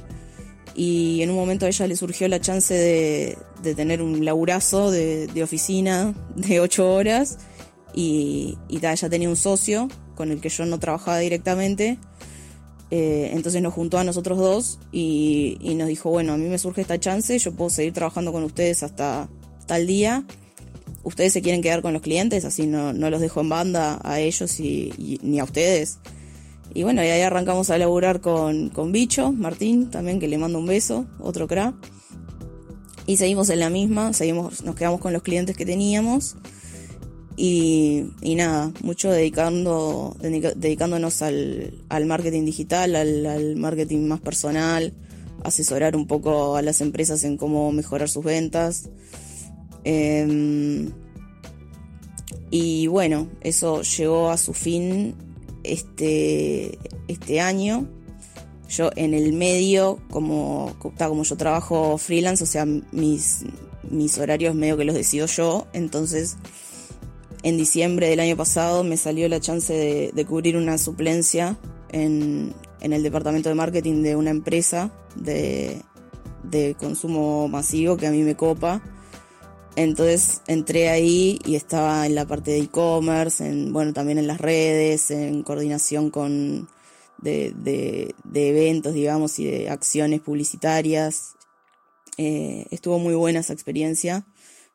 y 0.75 1.23
en 1.23 1.30
un 1.30 1.37
momento 1.37 1.66
a 1.66 1.68
ella 1.68 1.87
le 1.87 1.96
surgió 1.96 2.26
la 2.28 2.40
chance 2.40 2.75
de, 2.75 3.37
tener 3.75 4.02
un 4.02 4.25
laburazo 4.25 4.90
de, 4.90 5.42
oficina 5.42 6.14
de 6.37 6.61
ocho 6.61 6.92
horas 6.92 7.38
y, 7.94 8.58
y 8.68 8.84
ella 8.84 9.08
tenía 9.08 9.28
un 9.28 9.37
socio 9.37 9.88
con 10.14 10.30
el 10.30 10.40
que 10.40 10.49
yo 10.49 10.64
no 10.64 10.78
trabajaba 10.78 11.18
directamente 11.18 11.99
Eh, 12.90 13.30
entonces 13.32 13.61
nos 13.61 13.75
juntó 13.75 13.99
a 13.99 14.04
nosotros 14.04 14.38
dos 14.38 14.78
y, 14.92 15.58
nos 15.76 15.88
dijo, 15.88 16.11
bueno, 16.11 16.32
a 16.34 16.37
mí 16.37 16.46
me 16.49 16.58
surge 16.58 16.82
esta 16.82 17.00
chance, 17.00 17.37
yo 17.38 17.52
puedo 17.52 17.68
seguir 17.70 17.92
trabajando 17.92 18.30
con 18.32 18.44
ustedes 18.44 18.84
hasta 18.84 19.28
tal 19.66 19.87
día. 19.87 20.25
Ustedes 21.04 21.32
se 21.32 21.42
quieren 21.42 21.62
quedar 21.62 21.82
con 21.82 21.92
los 21.92 22.02
clientes, 22.02 22.44
así 22.44 22.66
no, 22.66 22.92
los 22.92 23.20
dejo 23.20 23.40
en 23.40 23.49
banda 23.49 24.00
a 24.02 24.20
ellos 24.20 24.58
y, 24.58 25.20
ni 25.23 25.38
a 25.38 25.44
ustedes. 25.44 25.99
Y 26.73 26.82
bueno, 26.82 27.04
y 27.04 27.06
ahí 27.06 27.20
arrancamos 27.20 27.70
a 27.70 27.78
laburar 27.78 28.20
con, 28.20 28.70
con 28.70 28.90
Bicho, 28.90 29.30
Martín, 29.30 29.90
también 29.90 30.18
que 30.18 30.26
le 30.26 30.38
mando 30.38 30.58
un 30.58 30.66
beso, 30.66 31.06
otro 31.20 31.46
crack. 31.46 31.75
Y 33.06 33.18
seguimos 33.18 33.50
en 33.50 33.61
la 33.61 33.70
misma, 33.70 34.12
seguimos, 34.12 34.64
nos 34.64 34.75
quedamos 34.75 35.00
con 35.00 35.12
los 35.12 35.23
clientes 35.23 35.56
que 35.56 35.66
teníamos. 35.66 36.37
Y, 37.37 38.04
nada, 38.23 38.73
mucho 38.80 39.11
dedicando, 39.11 40.16
dedicándonos 40.20 41.20
al, 41.23 41.73
marketing 42.06 42.44
digital, 42.44 42.94
al, 42.94 43.56
marketing 43.56 44.06
más 44.06 44.20
personal, 44.20 44.94
asesorar 45.42 45.96
un 45.96 46.06
poco 46.06 46.56
a 46.56 46.62
las 46.62 46.80
empresas 46.80 47.25
en 47.25 47.37
cómo 47.37 47.73
mejorar 47.73 48.08
sus 48.08 48.25
ventas. 48.25 48.88
Em, 49.84 50.90
y 52.50 52.86
bueno, 52.86 53.28
eso 53.40 53.82
llegó 53.82 54.30
a 54.30 54.36
su 54.36 54.54
fin 54.54 55.14
este, 55.62 56.78
este 57.08 57.40
año. 57.40 57.86
Yo 58.68 58.90
en 58.96 59.14
el 59.14 59.32
medio, 59.32 60.00
como, 60.10 60.74
como 60.78 61.22
yo 61.22 61.36
trabajo 61.36 61.98
freelance, 61.98 62.42
o 62.42 62.46
sea, 62.46 62.64
mis, 62.64 63.44
mis 63.90 64.18
horarios 64.18 64.54
medio 64.54 64.76
que 64.76 64.84
los 64.84 64.94
decido 64.94 65.26
yo, 65.26 65.66
entonces 65.72 66.36
en 67.44 67.58
diciembre 67.58 68.08
del 68.08 68.20
año 68.20 68.36
pasado 68.36 68.84
me 68.84 68.96
salió 68.96 69.28
la 69.28 69.38
chance 69.38 70.10
de, 70.14 70.24
cubrir 70.24 70.56
una 70.56 70.78
suplencia 70.78 71.58
en, 71.90 72.54
el 72.80 73.02
departamento 73.02 73.50
de 73.50 73.54
marketing 73.54 74.02
de 74.02 74.16
una 74.16 74.30
empresa 74.30 74.90
de, 75.14 75.82
consumo 76.78 77.46
masivo 77.48 77.98
que 77.98 78.06
a 78.06 78.10
mí 78.10 78.22
me 78.22 78.34
copa. 78.34 78.82
Entonces 79.76 80.40
entré 80.46 80.88
ahí 80.88 81.40
y 81.44 81.56
estaba 81.56 82.06
en 82.06 82.14
la 82.14 82.26
parte 82.26 82.52
de 82.52 82.60
e-commerce, 82.60 83.44
en, 83.44 83.72
bueno, 83.72 83.92
también 83.92 84.18
en 84.18 84.26
las 84.26 84.40
redes, 84.40 85.10
en 85.10 85.42
coordinación 85.42 86.10
con 86.10 86.68
de, 87.18 88.14
eventos, 88.34 88.94
digamos, 88.94 89.38
y 89.38 89.46
de 89.46 89.70
acciones 89.70 90.20
publicitarias. 90.20 91.34
Eh, 92.18 92.66
estuvo 92.70 92.98
muy 92.98 93.14
buena 93.14 93.40
esa 93.40 93.52
experiencia 93.52 94.24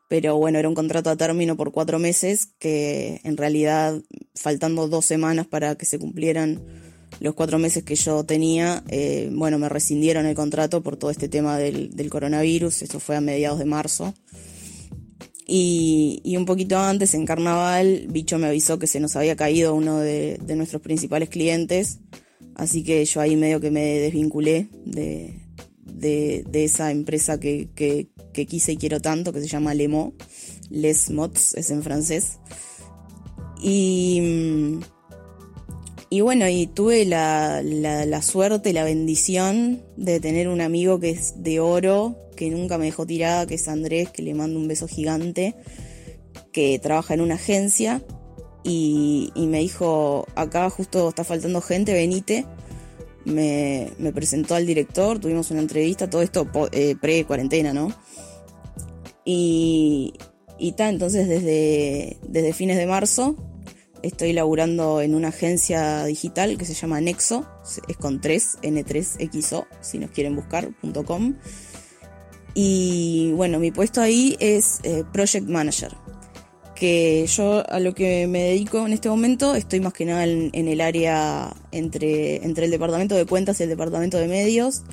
pero 0.09 0.37
bueno, 0.37 0.57
era 0.57 0.67
un 0.67 0.75
contrato 0.75 1.11
a 1.11 1.15
término 1.15 1.55
por 1.55 1.71
cuatro 1.71 1.99
meses 1.99 2.49
que 2.57 3.21
en 3.23 3.37
realidad, 3.37 4.01
faltando 4.33 4.87
dos 4.87 5.05
semanas 5.05 5.45
para 5.45 5.75
que 5.75 5.85
se 5.85 5.99
cumplieran 5.99 6.61
los 7.19 7.35
cuatro 7.35 7.59
meses 7.59 7.83
que 7.83 7.95
yo 7.95 8.23
tenía, 8.23 8.83
eh, 8.89 9.29
bueno, 9.31 9.59
me 9.59 9.69
rescindieron 9.69 10.25
el 10.25 10.35
contrato 10.35 10.81
por 10.81 10.97
todo 10.97 11.11
este 11.11 11.29
tema 11.29 11.59
del, 11.59 12.09
coronavirus, 12.09 12.81
eso 12.81 12.99
fue 12.99 13.17
a 13.17 13.21
mediados 13.21 13.59
de 13.59 13.65
marzo. 13.65 14.15
Y, 15.51 16.35
un 16.37 16.45
poquito 16.45 16.77
antes, 16.77 17.15
en 17.15 17.25
carnaval, 17.25 18.05
Bicho 18.09 18.37
me 18.37 18.47
avisó 18.47 18.77
que 18.77 18.85
se 18.85 18.99
nos 18.99 19.15
había 19.15 19.35
caído 19.35 19.73
uno 19.73 19.97
de, 19.97 20.39
nuestros 20.55 20.81
principales 20.81 21.29
clientes, 21.29 21.99
así 22.53 22.83
que 22.83 23.03
yo 23.05 23.19
ahí 23.19 23.35
medio 23.35 23.59
que 23.59 23.71
me 23.71 23.99
desvinculé 23.99 24.67
de, 24.85 25.33
esa 26.53 26.91
empresa 26.91 27.39
que, 27.39 27.69
que 27.75 28.45
quise 28.45 28.73
y 28.73 28.77
quiero 28.77 28.99
tanto, 28.99 29.33
que 29.33 29.41
se 29.41 29.47
llama 29.47 29.73
Lemo, 29.73 30.13
Les 30.69 31.09
Mots, 31.09 31.55
es 31.55 31.71
en 31.71 31.81
francés. 31.81 32.37
Y, 33.61 34.79
y 36.09 36.21
bueno, 36.21 36.47
y 36.47 36.67
tuve 36.67 37.05
la, 37.05 37.61
la, 37.61 38.21
suerte, 38.21 38.73
la 38.73 38.83
bendición 38.83 39.81
de 39.97 40.19
tener 40.19 40.47
un 40.47 40.61
amigo 40.61 40.99
que 40.99 41.11
es 41.11 41.43
de 41.43 41.59
oro, 41.59 42.15
que 42.39 42.49
nunca 42.49 42.77
me 42.77 42.85
dejó 42.85 43.05
tirada, 43.05 43.45
que 43.45 43.55
es 43.55 43.67
Andrés, 43.67 44.11
que 44.11 44.21
le 44.21 44.33
mando 44.33 44.57
un 44.57 44.69
beso 44.69 44.87
gigante, 44.87 45.55
que 46.53 46.79
trabaja 46.79 47.13
en 47.13 47.19
una 47.19 47.35
agencia 47.35 48.01
y, 48.63 49.33
me 49.35 49.59
dijo, 49.59 50.25
acá 50.35 50.69
justo 50.69 51.09
está 51.09 51.25
faltando 51.25 51.59
gente, 51.59 51.93
venite. 51.93 52.45
Me, 53.25 53.91
me, 53.97 54.13
presentó 54.13 54.55
al 54.55 54.65
director, 54.65 55.19
tuvimos 55.19 55.51
una 55.51 55.59
entrevista, 55.59 56.09
todo 56.09 56.21
esto 56.21 56.47
eh, 56.71 56.95
pre-cuarentena, 56.99 57.73
¿no? 57.73 57.91
Y, 59.25 60.13
y 60.57 60.73
entonces 60.77 61.27
desde, 61.27 62.17
desde 62.25 62.53
fines 62.53 62.77
de 62.77 62.87
marzo 62.87 63.35
estoy 64.01 64.31
laburando 64.31 65.01
en 65.01 65.13
una 65.13 65.27
agencia 65.27 66.05
digital 66.05 66.57
que 66.57 66.63
se 66.63 66.73
llama 66.73 67.01
Nexo, 67.01 67.45
es 67.89 67.97
con 67.97 68.21
3, 68.21 68.59
N3XO, 68.61 69.67
si 69.81 69.99
nos 69.99 70.11
quieren 70.11 70.37
buscar.com. 70.37 71.35
Y 72.53 73.31
bueno, 73.33 73.59
mi 73.59 73.71
puesto 73.71 74.01
ahí 74.01 74.35
es 74.39 74.79
eh, 74.83 75.03
Project 75.13 75.47
Manager, 75.47 75.91
que 76.75 77.25
yo 77.27 77.69
a 77.69 77.79
lo 77.79 77.93
que 77.93 78.27
me 78.27 78.43
dedico 78.43 78.85
en 78.85 78.93
este 78.93 79.09
momento 79.09 79.55
estoy 79.55 79.79
más 79.79 79.93
que 79.93 80.05
nada 80.05 80.23
en, 80.25 80.51
el 80.53 80.81
área 80.81 81.53
entre, 81.71 82.43
entre 82.43 82.65
el 82.65 82.71
departamento 82.71 83.15
de 83.15 83.25
cuentas 83.25 83.59
y 83.59 83.63
el 83.63 83.69
departamento 83.69 84.17
de 84.17 84.27
medios, 84.27 84.83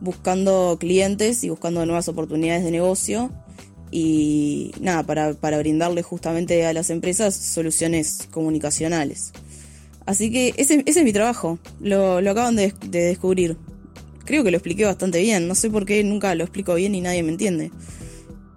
buscando 0.00 0.76
clientes 0.78 1.44
y 1.44 1.48
buscando 1.48 1.84
nuevas 1.86 2.08
oportunidades 2.08 2.64
de 2.64 2.70
negocio 2.70 3.30
y 3.90 4.72
nada, 4.80 5.02
para, 5.02 5.34
para 5.34 5.58
brindarle 5.58 6.02
justamente 6.02 6.64
a 6.66 6.72
las 6.72 6.90
empresas 6.90 7.34
soluciones 7.34 8.26
comunicacionales. 8.30 9.32
Así 10.06 10.32
que 10.32 10.54
ese, 10.56 10.82
ese 10.86 11.00
es 11.00 11.04
mi 11.04 11.12
trabajo, 11.12 11.58
lo 11.80 12.18
acaban 12.18 12.56
de, 12.56 12.72
descubrir. 12.90 13.56
Creo 14.24 14.44
que 14.44 14.50
lo 14.50 14.56
expliqué 14.56 14.84
bastante 14.84 15.20
bien, 15.20 15.48
no 15.48 15.54
sé 15.54 15.70
por 15.70 15.84
qué 15.84 16.02
nunca 16.04 16.34
lo 16.34 16.44
explico 16.44 16.74
bien 16.74 16.94
y 16.94 17.00
nadie 17.00 17.22
me 17.22 17.30
entiende. 17.30 17.70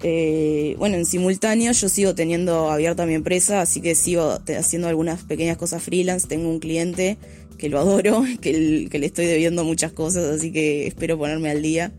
Eh, 0.03 0.75
bueno, 0.77 0.98
en 0.98 1.05
simultáneo 1.05 1.72
yo 1.72 1.89
sigo 1.89 2.13
teniendo 2.13 2.69
abierta 2.69 3.05
mi 3.05 3.13
empresa, 3.13 3.62
así 3.62 3.81
que 3.81 3.95
sigo 3.95 4.39
haciendo 4.57 4.88
algunas 4.88 5.24
pequeñas 5.24 5.57
cosas 5.57 5.81
freelance. 5.81 6.27
Tengo 6.27 6.50
un 6.50 6.60
cliente 6.60 7.17
que 7.57 7.69
lo 7.69 7.79
adoro, 7.79 8.24
que, 8.41 8.88
que 8.89 9.00
le 9.00 9.05
estoy 9.05 9.25
debiendo 9.25 9.63
muchas 9.63 9.91
cosas, 9.93 10.25
así 10.25 10.51
que 10.51 10.88
espero 10.88 11.17
ponerme 11.17 11.50
al 11.50 11.62
día. 11.62 11.91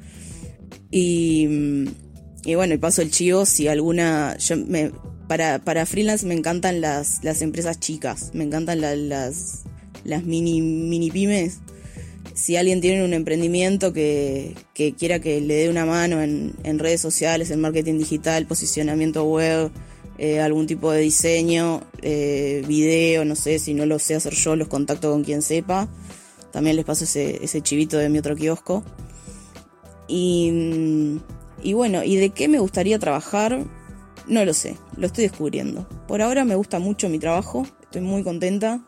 Y 0.90 1.87
y 2.46 2.54
bueno, 2.54 2.75
y 2.75 2.78
paso 2.78 3.02
el 3.02 3.11
chivo 3.11 3.44
si 3.44 3.66
alguna. 3.66 4.37
Yo 4.38 4.56
me, 4.56 4.92
para, 5.26 5.58
para 5.64 5.85
freelance 5.85 6.25
me 6.25 6.35
encantan 6.35 6.80
las, 6.80 7.25
las 7.25 7.42
empresas 7.42 7.80
chicas, 7.80 8.30
me 8.35 8.44
encantan 8.44 8.80
las, 8.80 9.64
las 10.04 10.25
mini, 10.25 10.62
mini 10.62 11.11
pymes. 11.11 11.58
Si 12.37 12.57
alguien 12.57 12.81
tiene 12.81 13.02
un 13.02 13.14
emprendimiento 13.14 13.93
que, 13.93 14.55
quiera 14.99 15.21
que 15.21 15.40
le 15.40 15.55
dé 15.55 15.71
una 15.71 15.87
mano 15.87 16.21
en, 16.21 16.78
redes 16.78 17.00
sociales, 17.00 17.50
en 17.50 17.61
marketing 17.61 17.99
digital, 17.99 18.47
posicionamiento 18.47 19.25
web, 19.25 19.71
eh, 20.19 20.40
algún 20.40 20.66
tipo 20.66 20.93
de 20.93 21.00
diseño, 21.00 21.83
eh, 22.02 22.62
video, 22.69 23.25
no 23.25 23.35
sé, 23.37 23.59
si 23.59 23.73
no 23.73 23.87
lo 23.87 23.99
sé 23.99 24.14
hacer 24.14 24.35
yo, 24.35 24.55
los 24.55 24.69
contacto 24.69 25.11
con 25.11 25.25
quien 25.25 25.40
sepa. 25.40 25.88
También 26.52 26.76
les 26.76 26.85
paso 26.85 27.05
ese, 27.05 27.61
chivito 27.62 27.97
de 27.97 28.11
mi 28.11 28.19
otro 28.19 28.37
kiosco. 28.37 28.85
Y 30.07 31.19
y 31.62 31.73
bueno, 31.73 32.05
¿y 32.05 32.16
de 32.16 32.31
qué 32.31 32.49
me 32.49 32.59
gustaría 32.59 32.99
trabajar? 32.99 33.64
No 34.26 34.45
lo 34.45 34.55
sé, 34.55 34.76
lo 34.97 35.07
estoy 35.07 35.25
descubriendo. 35.25 35.88
Por 36.07 36.23
ahora 36.23 36.45
me 36.45 36.55
gusta 36.55 36.78
mucho 36.78 37.09
mi 37.09 37.19
trabajo, 37.19 37.66
estoy 37.83 38.02
muy 38.02 38.23
contenta. 38.23 38.81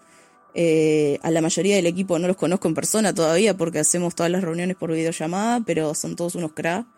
Eh, 0.61 1.21
a 1.23 1.31
la 1.31 1.41
mayoría 1.41 1.77
del 1.77 1.87
equipo 1.87 2.19
no 2.19 2.27
los 2.27 2.37
conozco 2.37 2.67
en 2.67 2.75
persona 2.75 3.15
todavía 3.15 3.57
porque 3.57 3.79
hacemos 3.79 4.17
todas 4.17 4.33
las 4.33 4.43
reuniones 4.43 4.77
por 4.77 4.91
videollamada, 4.91 5.63
pero 5.65 5.95
son 5.95 6.17
todos 6.17 6.35
unos 6.35 6.53
cra 6.53 6.89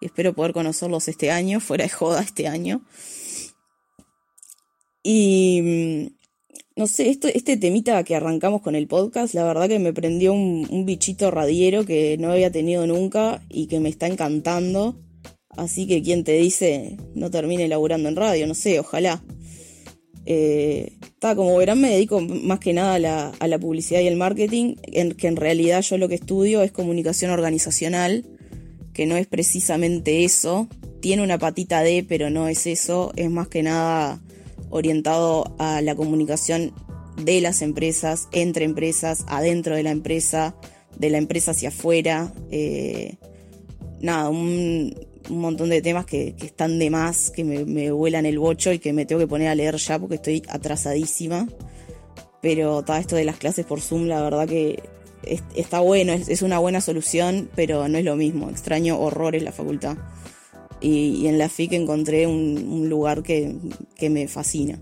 y 0.00 0.06
espero 0.06 0.34
poder 0.34 0.52
conocerlos 0.52 1.08
este 1.08 1.32
año, 1.32 1.58
fuera 1.68 1.82
de 1.82 1.90
joda 1.90 2.22
este 2.22 2.46
año. 2.46 2.82
Y 5.02 6.06
mm, 6.06 6.76
no 6.76 6.86
sé, 6.86 7.08
esto, 7.08 7.26
este 7.26 7.56
temita 7.56 8.04
que 8.04 8.14
arrancamos 8.14 8.62
con 8.62 8.76
el 8.76 8.86
podcast, 8.86 9.34
la 9.34 9.42
verdad 9.42 9.66
que 9.66 9.80
me 9.80 9.92
prendió 9.92 10.32
un, 10.32 10.68
un 10.70 10.86
bichito 10.86 11.32
radiero 11.32 11.84
que 11.84 12.16
no 12.18 12.30
había 12.30 12.52
tenido 12.52 12.86
nunca 12.86 13.42
y 13.48 13.66
que 13.66 13.80
me 13.80 13.88
está 13.88 14.06
encantando. 14.06 14.96
Así 15.56 15.88
que 15.88 16.04
quien 16.04 16.22
te 16.22 16.34
dice 16.34 16.96
no 17.16 17.32
termine 17.32 17.66
laburando 17.66 18.08
en 18.08 18.14
radio, 18.14 18.46
no 18.46 18.54
sé, 18.54 18.78
ojalá. 18.78 19.24
Eh, 20.30 20.92
como 21.20 21.56
verán, 21.56 21.80
me 21.80 21.88
dedico 21.88 22.20
más 22.20 22.58
que 22.58 22.74
nada 22.74 23.32
a 23.40 23.48
la, 23.48 23.58
publicidad 23.58 24.00
y 24.00 24.08
el 24.08 24.16
marketing, 24.16 24.74
en, 24.82 25.12
que 25.12 25.26
en 25.26 25.36
realidad 25.36 25.80
yo 25.80 25.96
lo 25.96 26.06
que 26.06 26.16
estudio 26.16 26.62
es 26.62 26.70
comunicación 26.70 27.30
organizacional, 27.30 28.26
que 28.92 29.06
no 29.06 29.16
es 29.16 29.26
precisamente 29.26 30.24
eso. 30.24 30.68
Tiene 31.00 31.22
una 31.22 31.38
patita 31.38 31.80
de, 31.82 32.04
pero 32.06 32.28
no 32.28 32.46
es 32.46 32.66
eso, 32.66 33.10
es 33.16 33.30
más 33.30 33.48
que 33.48 33.62
nada 33.62 34.20
orientado 34.68 35.56
a 35.58 35.80
la 35.80 35.94
comunicación 35.94 36.74
de 37.16 37.40
las 37.40 37.62
empresas, 37.62 38.28
entre 38.32 38.66
empresas, 38.66 39.24
adentro 39.28 39.76
de 39.76 39.82
la 39.82 39.92
empresa, 39.92 40.54
de 40.98 41.08
la 41.08 41.16
empresa 41.16 41.52
hacia 41.52 41.70
afuera. 41.70 42.34
Eh, 42.50 43.16
nada, 44.02 44.28
un, 44.28 44.94
un 45.30 45.40
montón 45.40 45.70
de 45.70 45.82
temas 45.82 46.06
que, 46.06 46.34
están 46.40 46.78
de 46.78 46.90
más, 46.90 47.30
que 47.30 47.44
me, 47.44 47.90
vuelan 47.90 48.26
el 48.26 48.38
bocho 48.38 48.72
y 48.72 48.78
que 48.78 48.92
me 48.92 49.06
tengo 49.06 49.20
que 49.20 49.26
poner 49.26 49.48
a 49.48 49.54
leer 49.54 49.76
ya 49.76 49.98
porque 49.98 50.16
estoy 50.16 50.42
atrasadísima. 50.48 51.48
Pero 52.40 52.82
todo 52.82 52.96
esto 52.96 53.16
de 53.16 53.24
las 53.24 53.36
clases 53.36 53.66
por 53.66 53.80
Zoom, 53.80 54.06
la 54.06 54.22
verdad 54.22 54.46
que 54.46 54.82
está 55.54 55.80
bueno, 55.80 56.12
es, 56.12 56.42
una 56.42 56.58
buena 56.58 56.80
solución, 56.80 57.50
pero 57.54 57.88
no 57.88 57.98
es 57.98 58.04
lo 58.04 58.16
mismo. 58.16 58.50
Extraño 58.50 58.98
horrores 58.98 59.42
la 59.42 59.52
facultad. 59.52 59.96
Y, 60.80 61.26
en 61.26 61.38
la 61.38 61.48
FIC 61.48 61.72
encontré 61.72 62.26
un, 62.26 62.88
lugar 62.88 63.22
que, 63.22 63.56
me 64.08 64.28
fascina. 64.28 64.78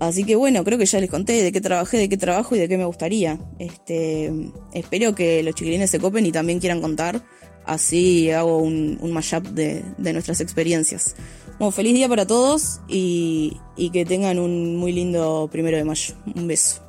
Así 0.00 0.24
que 0.24 0.36
bueno, 0.36 0.62
creo 0.62 0.78
que 0.78 0.86
ya 0.86 1.00
les 1.00 1.10
conté 1.10 1.42
de 1.42 1.50
qué 1.50 1.60
trabajé, 1.60 1.98
de 1.98 2.08
qué 2.08 2.16
trabajo 2.16 2.54
y 2.54 2.58
de 2.58 2.68
qué 2.68 2.78
me 2.78 2.84
gustaría. 2.84 3.38
Este, 3.58 4.32
espero 4.72 5.14
que 5.14 5.42
los 5.42 5.54
chiquilines 5.54 5.90
se 5.90 5.98
copen 5.98 6.24
y 6.26 6.32
también 6.32 6.60
quieran 6.60 6.80
contar. 6.80 7.22
Así 7.68 8.30
hago 8.30 8.56
un, 8.56 8.98
mashup 9.12 9.44
de, 9.48 9.84
nuestras 9.98 10.40
experiencias. 10.40 11.14
Bueno, 11.58 11.70
feliz 11.70 11.92
día 11.92 12.08
para 12.08 12.26
todos 12.26 12.80
y, 12.88 13.60
que 13.92 14.06
tengan 14.06 14.38
un 14.38 14.76
muy 14.76 14.90
lindo 14.90 15.50
primero 15.52 15.76
de 15.76 15.84
mayo. 15.84 16.14
Un 16.34 16.48
beso. 16.48 16.80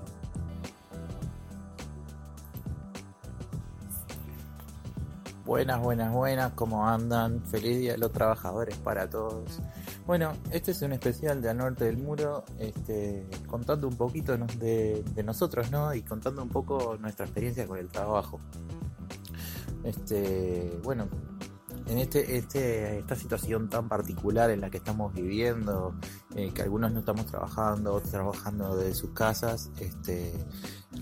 Buenas, 5.44 5.82
buenas, 5.82 6.14
buenas, 6.14 6.54
¿cómo 6.54 6.88
andan? 6.88 7.44
Feliz 7.44 7.80
Día 7.80 7.92
de 7.94 7.98
los 7.98 8.14
Trabajadores 8.14 8.78
para 8.78 9.10
todos. 9.10 9.60
Bueno, 10.06 10.32
este 10.52 10.72
es 10.72 10.82
un 10.82 10.94
especial 10.94 11.42
de 11.42 11.50
Al 11.50 11.58
Norte 11.58 11.84
del 11.84 11.98
Muro, 11.98 12.46
este, 12.58 13.28
contando 13.48 13.86
un 13.86 13.98
poquito 13.98 14.38
de, 14.38 15.04
de, 15.04 15.24
nosotros, 15.24 15.72
¿no? 15.72 15.94
Y 15.94 16.04
contando 16.04 16.42
un 16.42 16.50
poco 16.50 16.96
nuestra 17.02 17.26
experiencia 17.26 17.68
con 17.68 17.80
el 17.80 17.90
trabajo. 17.90 18.40
Este, 19.84 20.80
bueno, 20.84 21.08
en 21.88 21.98
este, 21.98 22.38
este, 22.38 23.00
esta 23.00 23.16
situación 23.16 23.70
tan 23.70 23.90
particular 23.90 24.52
en 24.52 24.62
la 24.62 24.70
que 24.70 24.78
estamos 24.78 25.14
viviendo, 25.14 25.96
eh, 26.36 26.52
que 26.54 26.62
algunos 26.62 26.92
no 26.92 27.00
estamos 27.00 27.26
trabajando, 27.26 27.94
otros 27.94 28.12
trabajando 28.12 28.78
de 28.78 28.94
sus 28.94 29.12
casas, 29.12 29.72
este, 29.80 30.34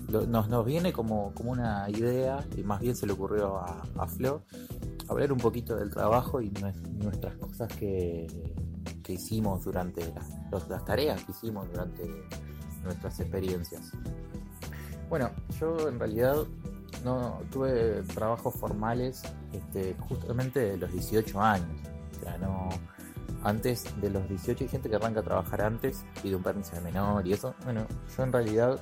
nos, 0.08 0.64
viene 0.64 0.92
como, 0.92 1.32
una 1.44 1.88
idea, 1.90 2.46
y 2.56 2.62
más 2.62 2.80
bien 2.80 2.96
se 2.96 3.06
le 3.06 3.12
ocurrió 3.12 3.58
a, 3.58 4.06
Flo, 4.08 4.44
hablar 5.08 5.32
un 5.32 5.38
poquito 5.38 5.76
del 5.76 5.90
trabajo 5.90 6.40
y 6.40 6.50
nuestras 6.98 7.36
cosas 7.36 7.72
que, 7.74 8.26
que 9.02 9.12
hicimos 9.14 9.64
durante 9.64 10.12
las, 10.14 10.68
las 10.68 10.84
tareas 10.84 11.22
que 11.24 11.32
hicimos 11.32 11.70
durante 11.70 12.02
nuestras 12.84 13.20
experiencias. 13.20 13.92
Bueno, 15.08 15.30
yo 15.58 15.88
en 15.88 15.98
realidad 15.98 16.36
no 17.04 17.40
tuve 17.50 18.02
trabajos 18.14 18.54
formales 18.54 19.22
este, 19.52 19.96
justamente 20.00 20.60
de 20.60 20.76
los 20.76 20.92
18 20.92 21.40
años. 21.40 21.80
O 22.16 22.20
sea, 22.22 22.38
no 22.38 22.68
antes 23.44 23.84
de 24.00 24.10
los 24.10 24.28
18 24.28 24.64
hay 24.64 24.68
gente 24.68 24.88
que 24.88 24.96
arranca 24.96 25.20
a 25.20 25.22
trabajar 25.22 25.62
antes, 25.62 26.04
pide 26.22 26.34
un 26.34 26.42
permiso 26.42 26.74
de 26.74 26.82
menor 26.82 27.26
y 27.26 27.32
eso. 27.32 27.54
Bueno, 27.64 27.86
yo 28.16 28.22
en 28.22 28.32
realidad 28.32 28.80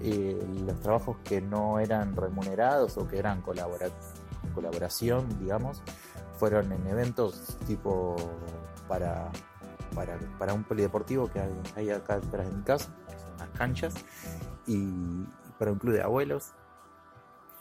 eh, 0.00 0.36
los 0.66 0.80
trabajos 0.80 1.16
que 1.24 1.40
no 1.40 1.78
eran 1.78 2.16
remunerados 2.16 2.96
o 2.98 3.06
que 3.06 3.18
eran 3.18 3.42
colaboración, 3.42 5.38
digamos, 5.38 5.82
fueron 6.38 6.72
en 6.72 6.86
eventos 6.86 7.58
tipo 7.66 8.16
para, 8.88 9.30
para, 9.94 10.18
para 10.38 10.52
un 10.52 10.64
polideportivo 10.64 11.30
que 11.30 11.40
hay, 11.76 11.90
acá 11.90 12.20
detrás 12.20 12.48
de 12.48 12.56
mi 12.56 12.62
casa, 12.62 12.88
las 13.38 13.48
canchas, 13.50 13.94
y 14.66 15.24
para 15.58 15.72
un 15.72 15.78
club 15.78 15.94
de 15.94 16.02
abuelos 16.02 16.52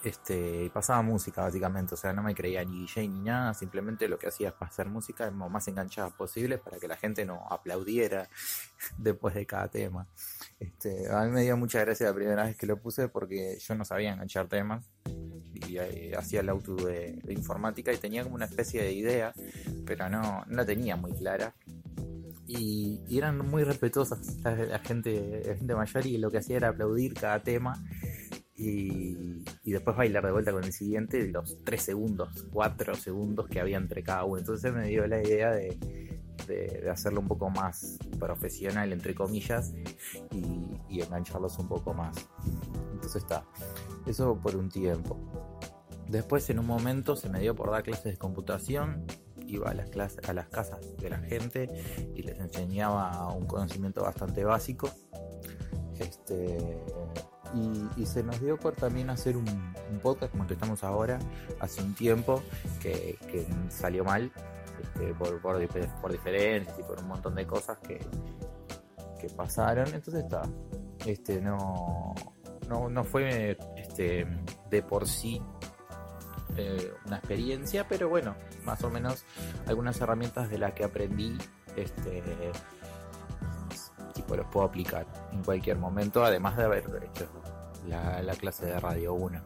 este, 0.06 0.70
pasaba 0.74 1.02
música 1.02 1.42
básicamente, 1.42 1.94
o 1.94 1.98
sea, 1.98 2.14
no 2.14 2.24
me 2.24 2.36
creía 2.36 2.64
ni 2.64 2.82
DJ 2.82 3.08
ni 3.08 3.22
nada, 3.22 3.54
simplemente 3.54 4.08
lo 4.08 4.18
que 4.18 4.28
hacía 4.28 4.50
es 4.50 4.56
hacer 4.60 4.88
música 4.88 5.30
lo 5.32 5.50
más 5.50 5.68
enganchada 5.68 6.10
posible 6.10 6.58
para 6.58 6.78
que 6.78 6.88
la 6.88 6.98
gente 6.98 7.26
no 7.26 7.46
aplaudiera 7.50 8.30
después 8.98 9.36
de 9.36 9.46
cada 9.46 9.68
tema. 9.70 10.08
Este, 10.60 11.10
a 11.12 11.24
mí 11.24 11.32
me 11.32 11.44
dio 11.44 11.58
mucha 11.58 11.80
gracia 11.82 12.08
la 12.08 12.14
primera 12.14 12.46
vez 12.46 12.58
que 12.58 12.66
lo 12.66 12.78
puse 12.78 13.08
porque 13.08 13.58
yo 13.60 13.76
no 13.76 13.86
sabía 13.86 14.14
enganchar 14.14 14.48
temas. 14.48 14.86
Y 15.68 15.78
eh, 15.78 16.14
hacía 16.18 16.42
el 16.42 16.50
auto 16.50 16.76
de, 16.76 17.18
informática 17.30 17.92
y 17.92 17.98
tenía 17.98 18.24
como 18.24 18.36
una 18.36 18.46
especie 18.46 18.84
de 18.84 18.92
idea, 18.92 19.34
pero 19.86 20.10
no, 20.10 20.44
no 20.46 20.56
la 20.56 20.66
tenía 20.66 20.96
muy 20.96 21.14
clara. 21.14 21.56
Y, 22.48 23.02
eran 23.10 23.38
muy 23.38 23.64
respetuosas 23.64 24.38
la, 24.44 24.80
gente, 24.80 25.42
la 25.46 25.56
gente 25.56 25.76
mayor 25.76 26.06
y 26.06 26.18
lo 26.18 26.30
que 26.30 26.40
hacía 26.40 26.58
era 26.58 26.70
aplaudir 26.70 27.14
cada 27.14 27.42
tema 27.42 27.82
y, 28.58 29.44
después 29.64 29.98
bailar 29.98 30.26
de 30.26 30.32
vuelta 30.32 30.52
con 30.52 30.64
el 30.64 30.72
siguiente 30.72 31.28
los 31.28 31.58
3 31.64 31.82
segundos, 31.82 32.48
4 32.52 32.96
segundos 32.96 33.48
que 33.48 33.60
había 33.60 33.78
entre 33.78 34.04
cada 34.04 34.24
uno. 34.24 34.40
Entonces 34.40 34.74
me 34.74 34.88
dio 34.88 35.06
la 35.08 35.22
idea 35.22 35.52
de, 35.52 35.78
hacerlo 36.92 37.22
un 37.22 37.28
poco 37.28 37.50
más 37.50 37.98
profesional, 38.20 38.94
entre 38.94 39.16
comillas, 39.16 39.74
y, 40.32 41.02
engancharlos 41.02 41.60
un 41.60 41.68
poco 41.68 41.94
más. 41.94 42.16
Entonces 42.94 43.24
está, 43.24 43.46
eso 44.06 44.40
por 44.42 44.56
un 44.56 44.70
tiempo. 44.70 45.20
Después 46.08 46.50
en 46.50 46.60
un 46.60 46.68
momento 46.68 47.16
se 47.16 47.30
me 47.30 47.40
dio 47.42 47.56
por 47.56 47.72
dar 47.72 47.84
clases 47.84 48.06
de 48.06 48.18
computación, 48.18 49.06
iba 49.46 49.70
a 49.70 49.74
las 49.74 49.90
clases, 49.90 50.20
a 50.30 50.34
las 50.34 50.48
casas 50.48 50.80
de 50.98 51.10
la 51.10 51.18
gente 51.18 51.70
y 52.16 52.22
les 52.22 52.40
enseñaba 52.40 53.32
un 53.34 53.46
conocimiento 53.46 54.04
bastante 54.04 54.44
básico. 54.46 54.90
Este, 56.00 56.78
y, 57.56 58.06
se 58.06 58.24
nos 58.24 58.40
dio 58.42 58.58
por 58.58 58.76
también 58.76 59.10
hacer 59.10 59.38
un, 59.38 59.46
podcast 60.02 60.32
como 60.32 60.44
el 60.44 60.48
que 60.48 60.54
estamos 60.56 60.84
ahora, 60.84 61.18
hace 61.60 61.82
un 61.82 61.96
tiempo, 61.96 62.44
que, 62.82 63.18
salió 63.70 64.04
mal 64.04 64.32
este, 64.82 65.14
por, 65.14 65.42
por, 65.42 65.58
diferencias 66.12 66.78
y 66.78 66.84
por 66.84 67.00
un 67.00 67.08
montón 67.08 67.36
de 67.36 67.48
cosas 67.48 67.78
que, 67.80 68.00
que 69.20 69.30
pasaron. 69.30 69.88
Entonces 69.94 70.24
está, 70.24 70.44
este, 71.06 71.42
no, 71.42 72.14
no, 72.68 73.04
fue 73.04 73.58
este, 73.78 74.28
de 74.70 74.82
por 74.84 75.08
sí 75.08 75.42
eh, 76.58 76.94
una 77.06 77.18
experiencia, 77.18 77.88
pero 77.88 78.10
bueno, 78.10 78.36
más 78.64 78.84
o 78.84 78.90
menos 78.90 79.26
algunas 79.68 80.00
herramientas 80.02 80.50
de 80.50 80.58
las 80.58 80.74
que 80.74 80.84
aprendí 80.84 81.38
este, 81.76 82.24
tipo 84.14 84.36
los 84.36 84.48
puedo 84.48 84.66
aplicar 84.66 85.06
en 85.36 85.44
cualquier 85.44 85.78
momento, 85.78 86.24
además 86.24 86.58
de 86.58 86.64
haber 86.64 86.84
hecho 87.04 87.28
la, 87.88 88.34
clase 88.36 88.66
de 88.66 88.80
Radio 88.80 89.14
1. 89.14 89.42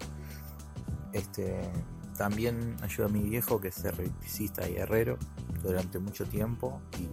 Este, 1.14 1.70
también 2.18 2.76
ayuda 2.82 3.08
a 3.08 3.10
mi 3.10 3.22
viejo 3.22 3.60
que 3.60 3.70
es 3.70 3.84
electricista 3.84 4.70
y 4.70 4.76
herrero 4.76 5.18
durante 5.64 6.00
mucho 6.00 6.26
tiempo 6.26 6.82
y, 7.00 7.08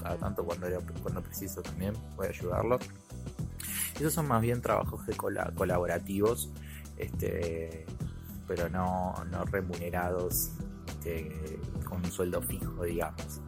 cada 0.00 0.16
tanto 0.16 0.44
cuando, 0.44 0.66
cuando 1.02 1.22
preciso 1.22 1.60
también 1.62 1.94
voy 2.16 2.28
ayudarlo. 2.28 2.78
Esos 3.96 4.14
son 4.14 4.28
más 4.28 4.40
bien 4.40 4.62
trabajos 4.62 5.02
colaborativos, 5.16 6.50
este, 6.96 7.84
pero 8.46 8.68
no, 8.70 9.14
no 9.30 9.44
remunerados 9.44 10.52
este, 10.86 11.58
con 11.84 11.98
un 11.98 12.10
sueldo 12.10 12.40
fijo, 12.40 12.84
digamos. 12.84 13.42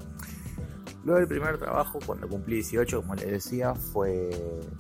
Luego 1.05 1.21
el 1.21 1.27
primer 1.27 1.59
trabajo, 1.59 1.99
cuando 2.05 2.29
cumplí 2.29 2.57
18, 2.57 3.03
como 3.03 3.15
les 3.15 3.31
decía, 3.31 3.75
fue, 3.75 4.31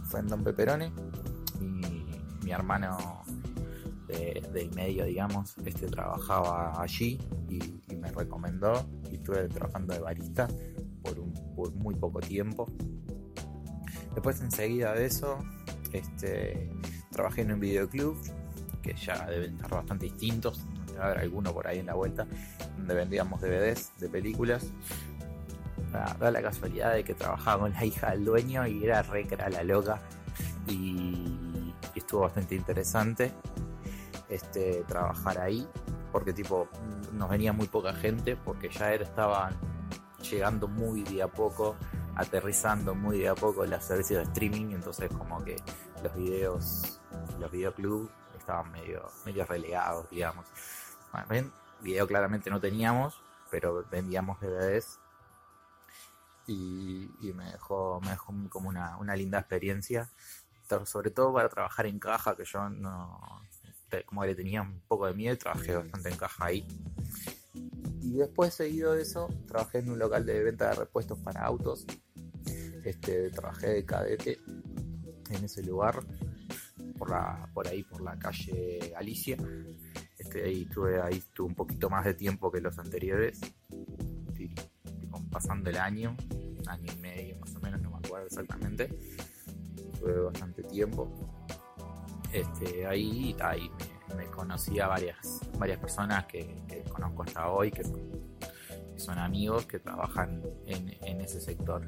fue 0.04 0.20
en 0.20 0.28
Don 0.28 0.44
Peperone. 0.44 0.92
Mi, 1.60 2.06
mi 2.44 2.50
hermano 2.52 3.22
de, 4.52 4.70
medio, 4.74 5.04
digamos, 5.04 5.56
este 5.64 5.86
trabajaba 5.86 6.80
allí 6.80 7.18
y, 7.48 7.82
me 7.96 8.10
recomendó. 8.10 8.84
Y 9.10 9.16
estuve 9.16 9.48
trabajando 9.48 9.94
de 9.94 10.00
barista 10.00 10.48
por, 11.02 11.18
un, 11.20 11.32
por 11.54 11.72
muy 11.74 11.94
poco 11.94 12.20
tiempo. 12.20 12.68
Después 14.14 14.40
enseguida 14.40 14.92
de 14.94 15.06
eso, 15.06 15.38
este, 15.92 16.68
trabajé 17.10 17.42
en 17.42 17.52
un 17.52 17.60
videoclub, 17.60 18.16
que 18.82 18.94
ya 18.94 19.24
deben 19.26 19.54
estar 19.54 19.70
bastante 19.70 20.06
distintos, 20.06 20.66
debe 20.86 21.00
haber 21.00 21.18
alguno 21.18 21.52
por 21.52 21.68
ahí 21.68 21.78
en 21.78 21.86
la 21.86 21.94
vuelta, 21.94 22.26
donde 22.76 22.94
vendíamos 22.94 23.40
DVDs 23.40 23.92
de 24.00 24.08
películas 24.08 24.66
da, 25.92 26.30
la 26.30 26.42
casualidad 26.42 26.94
de 26.94 27.04
que 27.04 27.14
trabajaba 27.14 27.62
con 27.62 27.72
la 27.72 27.84
hija 27.84 28.10
del 28.10 28.24
dueño 28.24 28.66
y 28.66 28.84
era 28.84 29.02
re 29.02 29.26
que 29.26 29.34
era 29.34 29.48
la 29.48 29.62
loca 29.62 30.00
y, 30.66 31.74
estuvo 31.94 32.22
bastante 32.22 32.54
interesante 32.54 33.32
este 34.28 34.82
trabajar 34.88 35.38
ahí 35.38 35.68
porque 36.10 36.32
tipo 36.32 36.68
nos 37.12 37.28
venía 37.28 37.52
muy 37.52 37.68
poca 37.68 37.92
gente 37.92 38.34
porque 38.34 38.70
ya 38.70 38.94
estaban 38.94 39.54
llegando 40.30 40.68
muy 40.68 41.02
de 41.02 41.22
a 41.22 41.28
poco 41.28 41.76
aterrizando 42.16 42.94
muy 42.94 43.18
de 43.18 43.28
a 43.28 43.34
poco 43.34 43.66
las 43.66 43.84
servicios 43.84 44.20
de 44.20 44.32
streaming 44.32 44.72
entonces 44.72 45.10
como 45.12 45.44
que 45.44 45.56
los 46.02 46.14
videos 46.14 47.00
los 47.38 47.50
videoclubs 47.50 48.10
estaban 48.38 48.72
medio 48.72 49.02
medio 49.26 49.44
relegados 49.44 50.08
digamos. 50.10 50.46
Bueno, 51.28 51.50
video 51.82 52.06
claramente 52.06 52.48
no 52.50 52.58
teníamos 52.58 53.20
pero 53.50 53.84
vendíamos 53.90 54.40
DVDs 54.40 54.98
y, 56.46 57.08
me 57.34 57.52
dejó, 57.52 58.00
me 58.00 58.10
dejó 58.10 58.34
como 58.48 58.68
una, 58.68 59.16
linda 59.16 59.38
experiencia, 59.38 60.10
sobre 60.84 61.10
todo 61.10 61.32
para 61.34 61.48
trabajar 61.48 61.86
en 61.86 61.98
caja, 61.98 62.36
que 62.36 62.44
yo 62.44 62.68
no, 62.68 63.42
como 64.06 64.24
le 64.24 64.34
tenía 64.34 64.62
un 64.62 64.80
poco 64.88 65.06
de 65.06 65.14
miedo, 65.14 65.36
trabajé 65.36 65.76
bastante 65.76 66.08
en 66.08 66.16
caja 66.16 66.44
ahí. 66.46 66.66
Y 68.00 68.14
después, 68.14 68.54
seguido 68.54 68.92
de 68.92 69.02
eso, 69.02 69.28
trabajé 69.46 69.78
en 69.78 69.90
un 69.90 69.98
local 69.98 70.26
de 70.26 70.42
venta 70.42 70.68
de 70.70 70.74
repuestos 70.74 71.18
para 71.18 71.44
autos. 71.44 71.86
Este, 72.84 73.30
trabajé 73.30 73.68
de 73.68 73.84
cadete 73.84 74.40
en 75.30 75.44
ese 75.44 75.62
lugar 75.62 76.04
por 76.98 77.10
la 77.10 77.48
por 77.54 77.68
ahí 77.68 77.82
por 77.84 78.00
la 78.02 78.18
calle 78.18 78.90
Galicia 78.92 79.36
este 80.18 80.44
ahí 80.44 80.62
estuve 80.62 81.00
ahí 81.00 81.18
estuve 81.18 81.46
un 81.46 81.54
poquito 81.54 81.88
más 81.88 82.04
de 82.04 82.14
tiempo 82.14 82.50
que 82.50 82.60
los 82.60 82.78
anteriores 82.78 83.40
pasando 85.32 85.70
el 85.70 85.78
año 85.78 86.16
año 86.68 86.92
y 86.92 87.00
medio 87.00 87.36
más 87.38 87.54
o 87.54 87.60
menos 87.60 87.80
no 87.80 87.90
me 87.90 87.98
acuerdo 87.98 88.26
exactamente. 88.26 88.88
Tuve 89.98 90.20
bastante 90.20 90.62
tiempo. 90.64 91.08
Este 92.32 92.86
ahí 92.86 93.36
ahí 93.42 93.70
me, 94.16 94.26
conocí 94.26 94.80
a 94.80 94.88
varias 94.88 95.40
varias 95.58 95.78
personas 95.78 96.26
que, 96.26 96.84
conozco 96.90 97.22
hasta 97.22 97.50
hoy 97.50 97.70
que 97.70 97.84
son, 98.96 99.18
amigos 99.18 99.66
que 99.66 99.78
trabajan 99.78 100.42
en, 100.66 101.20
ese 101.20 101.40
sector. 101.40 101.84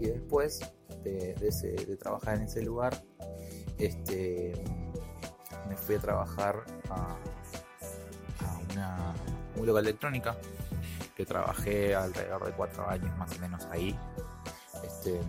Y 0.00 0.06
después 0.06 0.60
de, 1.02 1.96
trabajar 1.98 2.36
en 2.36 2.42
ese 2.42 2.62
lugar 2.62 3.02
este 3.78 4.52
me 5.68 5.76
fui 5.76 5.94
a 5.94 5.98
trabajar 5.98 6.64
a, 6.90 7.16
una, 8.70 9.14
un 9.56 9.66
local 9.66 9.84
de 9.84 9.90
electrónica 9.90 10.36
trabajé 11.26 11.94
alrededor 11.94 12.46
de 12.46 12.52
cuatro 12.52 12.88
años 12.88 13.16
más 13.18 13.36
o 13.36 13.40
menos 13.40 13.66
ahí. 13.66 13.98
Este, 14.84 15.20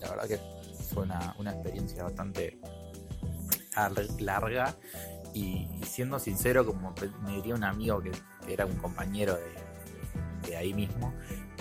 la 0.00 0.10
verdad 0.10 0.28
que 0.28 0.40
fue 0.92 1.02
una, 1.04 1.52
experiencia 1.52 2.04
bastante 2.04 2.58
larga 4.18 4.74
y, 5.34 5.68
siendo 5.84 6.18
sincero, 6.18 6.66
como 6.66 6.94
me 7.22 7.36
diría 7.36 7.54
un 7.54 7.64
amigo 7.64 8.00
que, 8.02 8.12
era 8.48 8.64
un 8.64 8.76
compañero 8.76 9.36
de, 10.42 10.56
ahí 10.56 10.72
mismo, 10.72 11.12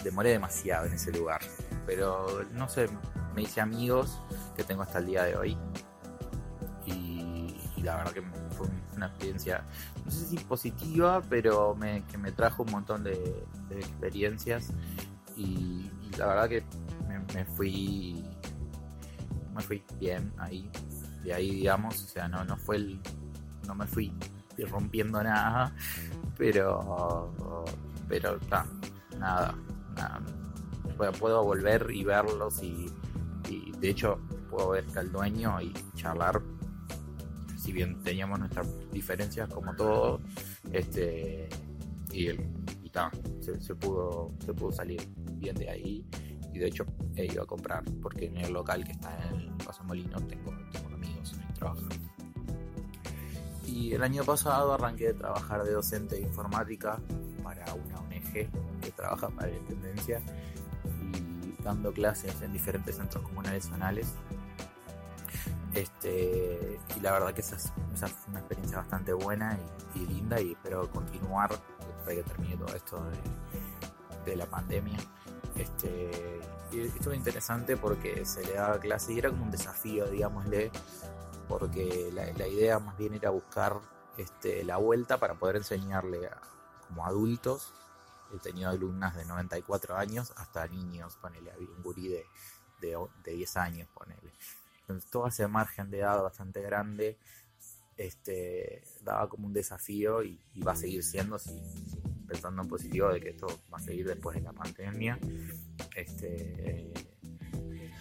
demoré 0.03 0.29
demasiado 0.29 0.85
en 0.85 0.93
ese 0.93 1.11
lugar. 1.11 1.41
Pero 1.85 2.45
no 2.53 2.69
sé, 2.69 2.87
me 3.35 3.41
hice 3.41 3.59
amigos 3.59 4.21
que 4.55 4.63
tengo 4.63 4.83
hasta 4.83 4.99
el 4.99 5.07
día 5.07 5.23
de 5.23 5.35
hoy. 5.35 5.57
Y, 6.85 7.55
la 7.83 7.97
verdad 7.97 8.11
que 8.11 8.21
fue 8.21 8.36
una 8.97 9.07
experiencia, 9.07 9.63
no 10.03 10.11
sé 10.11 10.25
si 10.25 10.37
positiva, 10.37 11.21
pero 11.29 11.75
me, 11.75 12.03
que 12.05 12.17
me 12.17 12.31
trajo 12.31 12.63
un 12.63 12.71
montón 12.71 13.03
de, 13.03 13.45
experiencias. 13.71 14.71
Y, 15.35 15.89
la 16.17 16.25
verdad 16.25 16.49
que 16.49 16.63
me, 17.33 17.45
fui 17.45 18.25
me 19.53 19.61
fui 19.61 19.83
bien 19.99 20.33
ahí. 20.37 20.69
De 21.23 21.33
ahí, 21.33 21.51
digamos, 21.51 22.03
o 22.03 22.07
sea, 22.07 22.27
no, 22.27 22.43
no 22.43 22.57
fue 22.57 22.77
el. 22.77 22.99
No 23.67 23.75
me 23.75 23.85
fui 23.85 24.11
rompiendo 24.69 25.21
nada, 25.21 25.73
pero. 26.37 27.33
Pero, 28.07 28.39
nada, 29.19 29.53
nada 29.95 30.21
puedo 31.19 31.43
volver 31.43 31.87
y 31.91 32.03
verlos 32.03 32.61
y, 32.63 32.91
de 33.79 33.89
hecho 33.89 34.19
puedo 34.49 34.69
ver 34.69 34.85
al 34.95 35.11
dueño 35.11 35.61
y 35.61 35.71
charlar 35.95 36.41
si 37.67 37.73
bien 37.73 38.01
teníamos 38.01 38.39
nuestras 38.39 38.65
diferencias 38.93 39.49
como 39.49 39.75
todo 39.75 40.21
este 40.71 41.49
y, 42.13 42.29
y 42.29 42.91
se, 43.59 43.75
pudo 43.75 44.31
se 44.39 44.53
pudo 44.53 44.71
salir 44.71 45.05
bien 45.33 45.53
de 45.53 45.69
ahí 45.69 46.05
y 46.53 46.59
de 46.59 46.67
hecho 46.67 46.85
he 47.17 47.25
ido 47.25 47.43
a 47.43 47.45
comprar 47.45 47.83
porque 48.01 48.27
en 48.27 48.37
el 48.37 48.53
local 48.53 48.85
que 48.85 48.93
está 48.93 49.19
en 49.33 49.57
Paso 49.57 49.83
Molino 49.83 50.17
tengo, 50.27 50.53
tengo 50.71 50.95
amigos 50.95 51.33
ahí 51.33 51.53
trabajando 51.55 51.95
y 53.65 53.91
el 53.91 54.01
año 54.01 54.23
pasado 54.23 54.73
arranqué 54.73 55.07
de 55.07 55.15
trabajar 55.15 55.65
de 55.65 55.73
docente 55.73 56.15
de 56.15 56.21
informática 56.21 57.01
para 57.43 57.65
una 57.73 57.99
ONG 57.99 58.49
que 58.81 58.91
trabaja 58.95 59.27
para 59.27 59.51
la 59.51 59.57
Intendencia 59.57 60.21
dando 61.65 61.91
clases 61.91 62.41
en 62.41 62.53
diferentes 62.53 62.95
centros 62.95 63.25
comunales 63.25 63.65
zonales. 63.65 64.15
Este, 65.77 66.79
y 66.95 66.99
la 67.01 67.11
verdad 67.11 67.35
que 67.35 67.41
esa, 67.41 67.55
es, 67.55 67.71
una 68.27 68.39
experiencia 68.39 68.79
bastante 68.79 69.13
buena 69.13 69.59
y, 69.93 69.99
linda 70.07 70.41
y 70.41 70.53
espero 70.53 70.89
continuar 70.89 71.51
de 72.07 72.15
que 72.15 72.23
termine 72.23 72.57
todo 72.57 72.75
esto 72.75 73.03
de, 74.25 74.35
la 74.35 74.47
pandemia. 74.47 74.97
Este, 75.55 76.41
y 76.71 76.79
estuvo 76.81 77.13
interesante 77.13 77.77
porque 77.77 78.25
se 78.25 78.43
le 78.43 78.53
daba 78.53 78.79
clase 78.79 79.13
y 79.13 79.19
era 79.19 79.29
como 79.29 79.43
un 79.43 79.51
desafío, 79.51 80.07
digámosle, 80.07 80.71
porque 81.47 82.09
la, 82.11 82.47
idea 82.47 82.79
más 82.79 82.97
bien 82.97 83.13
era 83.13 83.29
buscar 83.29 83.79
este, 84.17 84.63
la 84.63 84.77
vuelta 84.77 85.19
para 85.19 85.35
poder 85.35 85.57
enseñarle 85.57 86.27
a, 86.27 86.41
como 86.87 87.05
adultos 87.05 87.71
he 88.33 88.39
tenido 88.39 88.69
alumnas 88.69 89.15
de 89.15 89.25
94 89.25 89.95
años 89.95 90.33
hasta 90.35 90.67
niños, 90.67 91.15
ponele, 91.21 91.51
había 91.51 91.69
un 91.69 91.81
gurí 91.81 92.09
de, 92.09 92.25
de, 92.81 93.31
10 93.31 93.57
años, 93.57 93.87
ponele. 93.93 94.33
Todo 95.11 95.27
ese 95.27 95.47
margen 95.47 95.89
de 95.89 95.99
edad 95.99 96.21
bastante 96.21 96.61
grande 96.61 97.17
este, 97.97 98.83
daba 99.01 99.27
como 99.27 99.47
un 99.47 99.53
desafío 99.53 100.23
y, 100.23 100.39
va 100.65 100.73
a 100.73 100.75
seguir 100.75 101.03
siendo, 101.03 101.37
si, 101.39 101.51
pensando 102.27 102.61
en 102.61 102.67
positivo 102.67 103.09
de 103.09 103.19
que 103.19 103.29
esto 103.29 103.47
va 103.73 103.77
a 103.77 103.81
seguir 103.81 104.07
después 104.07 104.35
de 104.35 104.43
la 104.43 104.53
pandemia, 104.53 105.19
este, 105.95 106.93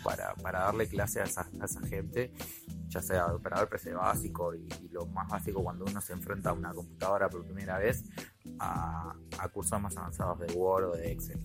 para, 0.05 0.35
darle 0.61 0.87
clase 0.87 1.20
a 1.20 1.25
esa, 1.25 1.44
gente, 1.88 2.33
ya 2.88 3.03
sea 3.03 3.27
operador 3.27 3.68
PC 3.68 3.94
básico 3.94 4.55
y, 4.55 4.68
lo 4.90 5.07
más 5.07 5.29
básico 5.29 5.62
cuando 5.62 5.85
uno 5.85 6.01
se 6.01 6.12
enfrenta 6.12 6.51
a 6.51 6.53
una 6.53 6.72
computadora 6.72 7.29
por 7.29 7.44
primera 7.44 7.79
vez, 7.79 8.05
a, 8.59 9.14
cursos 9.53 9.81
más 9.81 9.96
avanzados 9.96 10.38
de 10.40 10.53
Word 10.53 10.85
o 10.90 10.92
de 10.92 11.12
Excel, 11.12 11.40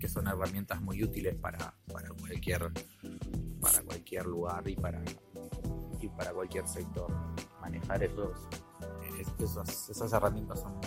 que 0.00 0.08
son 0.08 0.26
herramientas 0.26 0.80
muy 0.80 1.02
útiles 1.02 1.34
para, 1.36 1.74
cualquier 1.86 2.72
para 3.62 3.82
cualquier 3.82 4.26
lugar 4.26 4.68
y 4.68 4.76
para 4.76 5.00
y 6.00 6.08
para 6.08 6.32
cualquier 6.32 6.66
sector. 6.68 7.06
Manejar 7.60 8.02
esos, 8.02 8.48
esas 9.88 10.12
herramientas 10.12 10.60
son, 10.60 10.80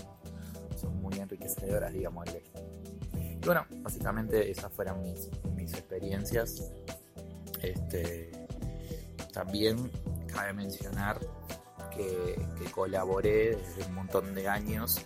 son 0.80 1.02
muy 1.02 1.18
enriquecedoras, 1.18 1.94
digamos. 1.94 2.26
Y 3.14 3.38
bueno, 3.46 3.66
básicamente 3.78 4.52
esas 4.52 4.72
fueron 4.74 5.02
mis, 5.02 5.30
mis 5.56 5.74
experiencias. 5.74 6.74
Este, 7.62 8.30
también 9.34 9.90
cabe 10.28 10.54
mencionar 10.54 11.20
que, 11.96 12.36
colaboré 12.72 13.56
desde 13.56 13.86
un 13.88 13.96
montón 13.96 14.36
de 14.36 14.50
años, 14.50 15.00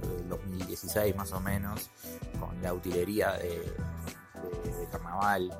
desde 0.00 0.24
2016 0.28 1.16
más 1.16 1.32
o 1.32 1.40
menos, 1.40 1.90
con 2.38 2.60
la 2.60 2.74
utilería 2.74 3.32
de, 3.32 3.62
carnaval 4.92 5.50
en 5.50 5.58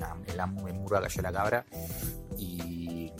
la, 0.00 0.16
en 0.26 0.36
la 0.36 0.46
Murga 0.46 1.00
Calle 1.00 1.22
La 1.22 1.32
Cabra 1.32 1.64
y, 2.36 3.12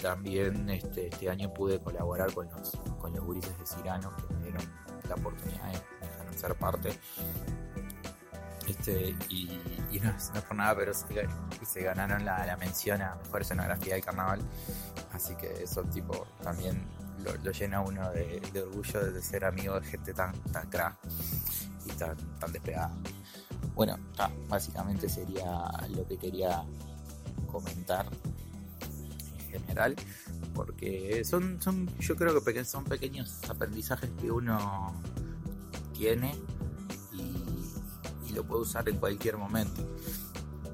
también 0.00 0.68
este, 0.70 1.06
este 1.06 1.30
año 1.30 1.52
pude 1.52 1.78
colaborar 1.78 2.32
con 2.32 2.48
los, 2.50 2.72
con 2.98 3.14
los 3.14 3.24
gurises 3.24 3.56
de 3.56 3.64
Cirano 3.64 4.10
que 4.16 4.34
me 4.34 4.42
dieron 4.42 4.62
la 5.08 5.14
oportunidad 5.14 5.70
de, 5.70 6.38
ser 6.38 6.56
parte 6.56 6.98
este, 8.66 9.14
y, 9.28 10.00
no, 10.02 10.10
es 10.10 10.30
por 10.30 10.56
nada, 10.56 10.74
pero 10.76 10.92
se, 10.94 11.82
ganaron 11.82 12.24
la, 12.24 12.56
mención 12.58 13.02
a 13.02 13.16
mejor 13.16 13.42
escenografía 13.42 13.94
del 13.94 14.04
carnaval. 14.04 14.40
Así 15.12 15.34
que 15.36 15.62
eso, 15.62 15.82
tipo, 15.84 16.26
también 16.42 16.86
lo, 17.22 17.52
llena 17.52 17.80
uno 17.80 18.10
de, 18.12 18.40
orgullo 18.62 19.12
de 19.12 19.22
ser 19.22 19.44
amigo 19.44 19.78
de 19.78 19.86
gente 19.86 20.14
tan, 20.14 20.32
tan 20.44 20.68
crack 20.70 20.96
y 21.86 21.90
tan, 21.92 22.16
tan 22.38 22.52
despegada. 22.52 22.92
Bueno, 23.74 23.98
básicamente 24.48 25.08
sería 25.08 25.70
lo 25.94 26.06
que 26.06 26.16
quería 26.16 26.64
comentar 27.50 28.06
en 29.52 29.60
general, 29.60 29.96
porque 30.54 31.24
son, 31.24 31.60
son 31.60 31.88
yo 31.98 32.16
creo 32.16 32.42
que 32.42 32.64
son 32.64 32.84
pequeños 32.84 33.40
aprendizajes 33.48 34.10
que 34.20 34.30
uno 34.30 34.94
tiene 35.92 36.34
lo 38.34 38.44
puedo 38.44 38.62
usar 38.62 38.88
en 38.88 38.98
cualquier 38.98 39.36
momento. 39.36 39.82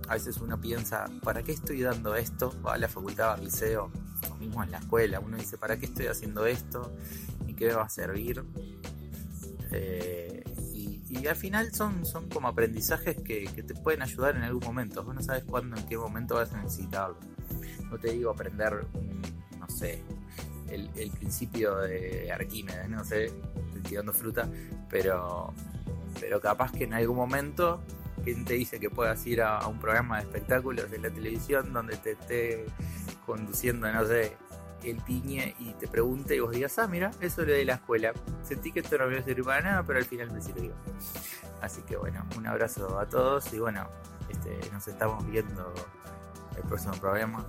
A 0.08 0.14
veces 0.14 0.38
uno 0.38 0.58
piensa, 0.60 1.06
¿para 1.22 1.42
qué 1.42 1.52
estoy 1.52 1.82
dando 1.82 2.14
esto? 2.16 2.54
Va 2.64 2.74
a 2.74 2.78
la 2.78 2.88
facultad, 2.88 3.34
al 3.34 3.44
liceo, 3.44 3.90
lo 4.28 4.36
mismo 4.36 4.62
en 4.62 4.70
la 4.70 4.78
escuela. 4.78 5.20
Uno 5.20 5.36
dice, 5.36 5.58
¿para 5.58 5.78
qué 5.78 5.86
estoy 5.86 6.06
haciendo 6.06 6.46
esto? 6.46 6.92
¿Y 7.46 7.54
qué 7.54 7.66
me 7.66 7.74
va 7.74 7.84
a 7.84 7.88
servir? 7.90 8.42
Eh, 9.70 10.17
y, 11.20 11.26
al 11.26 11.36
final 11.36 11.72
son, 11.72 12.04
son 12.04 12.28
como 12.28 12.48
aprendizajes 12.48 13.16
que, 13.16 13.48
te 13.48 13.74
pueden 13.74 14.02
ayudar 14.02 14.36
en 14.36 14.42
algún 14.42 14.64
momento. 14.64 15.02
Vos 15.02 15.14
no 15.14 15.22
sabes 15.22 15.44
cuándo, 15.44 15.76
en 15.76 15.86
qué 15.86 15.96
momento 15.96 16.34
vas 16.34 16.52
a 16.52 16.62
necesitarlo. 16.62 17.18
No 17.90 17.98
te 17.98 18.12
digo 18.12 18.30
aprender, 18.30 18.86
no 19.58 19.68
sé, 19.68 20.02
el, 20.68 21.10
principio 21.12 21.76
de 21.78 22.30
Arquímedes, 22.30 22.88
no 22.88 23.04
sé, 23.04 23.32
tirando 23.88 24.12
fruta, 24.12 24.48
pero 24.88 25.52
pero 26.20 26.40
capaz 26.40 26.72
que 26.72 26.84
en 26.84 26.94
algún 26.94 27.16
momento 27.16 27.80
quien 28.24 28.44
te 28.44 28.54
dice 28.54 28.80
que 28.80 28.90
puedas 28.90 29.24
ir 29.26 29.42
a, 29.42 29.66
un 29.66 29.78
programa 29.78 30.16
de 30.16 30.24
espectáculos 30.24 30.90
de 30.90 30.98
la 30.98 31.10
televisión 31.10 31.72
donde 31.72 31.96
te 31.96 32.12
esté 32.12 32.66
conduciendo, 33.24 33.90
no 33.92 34.04
sé, 34.06 34.36
el 34.90 35.02
piñe 35.02 35.54
y 35.58 35.72
te 35.74 35.88
pregunte 35.88 36.36
y 36.36 36.40
vos 36.40 36.50
digas, 36.50 36.78
ah, 36.78 36.86
mira, 36.86 37.10
eso 37.20 37.42
lo 37.44 37.52
de 37.52 37.64
la 37.64 37.74
escuela. 37.74 38.12
Sentí 38.42 38.72
que 38.72 38.80
esto 38.80 38.98
no 38.98 39.06
me 39.06 39.18
iba 39.18 39.42
a 39.42 39.44
para 39.44 39.60
nada, 39.62 39.82
pero 39.82 39.98
al 39.98 40.04
final 40.04 40.30
me 40.30 40.40
sirvió. 40.40 40.72
Así 41.60 41.82
que 41.82 41.96
bueno, 41.96 42.24
un 42.36 42.46
abrazo 42.46 42.98
a 42.98 43.06
todos 43.06 43.52
y 43.52 43.58
bueno, 43.58 43.88
este, 44.28 44.58
nos 44.72 44.86
estamos 44.88 45.26
viendo 45.26 45.72
el 46.56 46.62
próximo 46.62 46.94
programa 46.94 47.44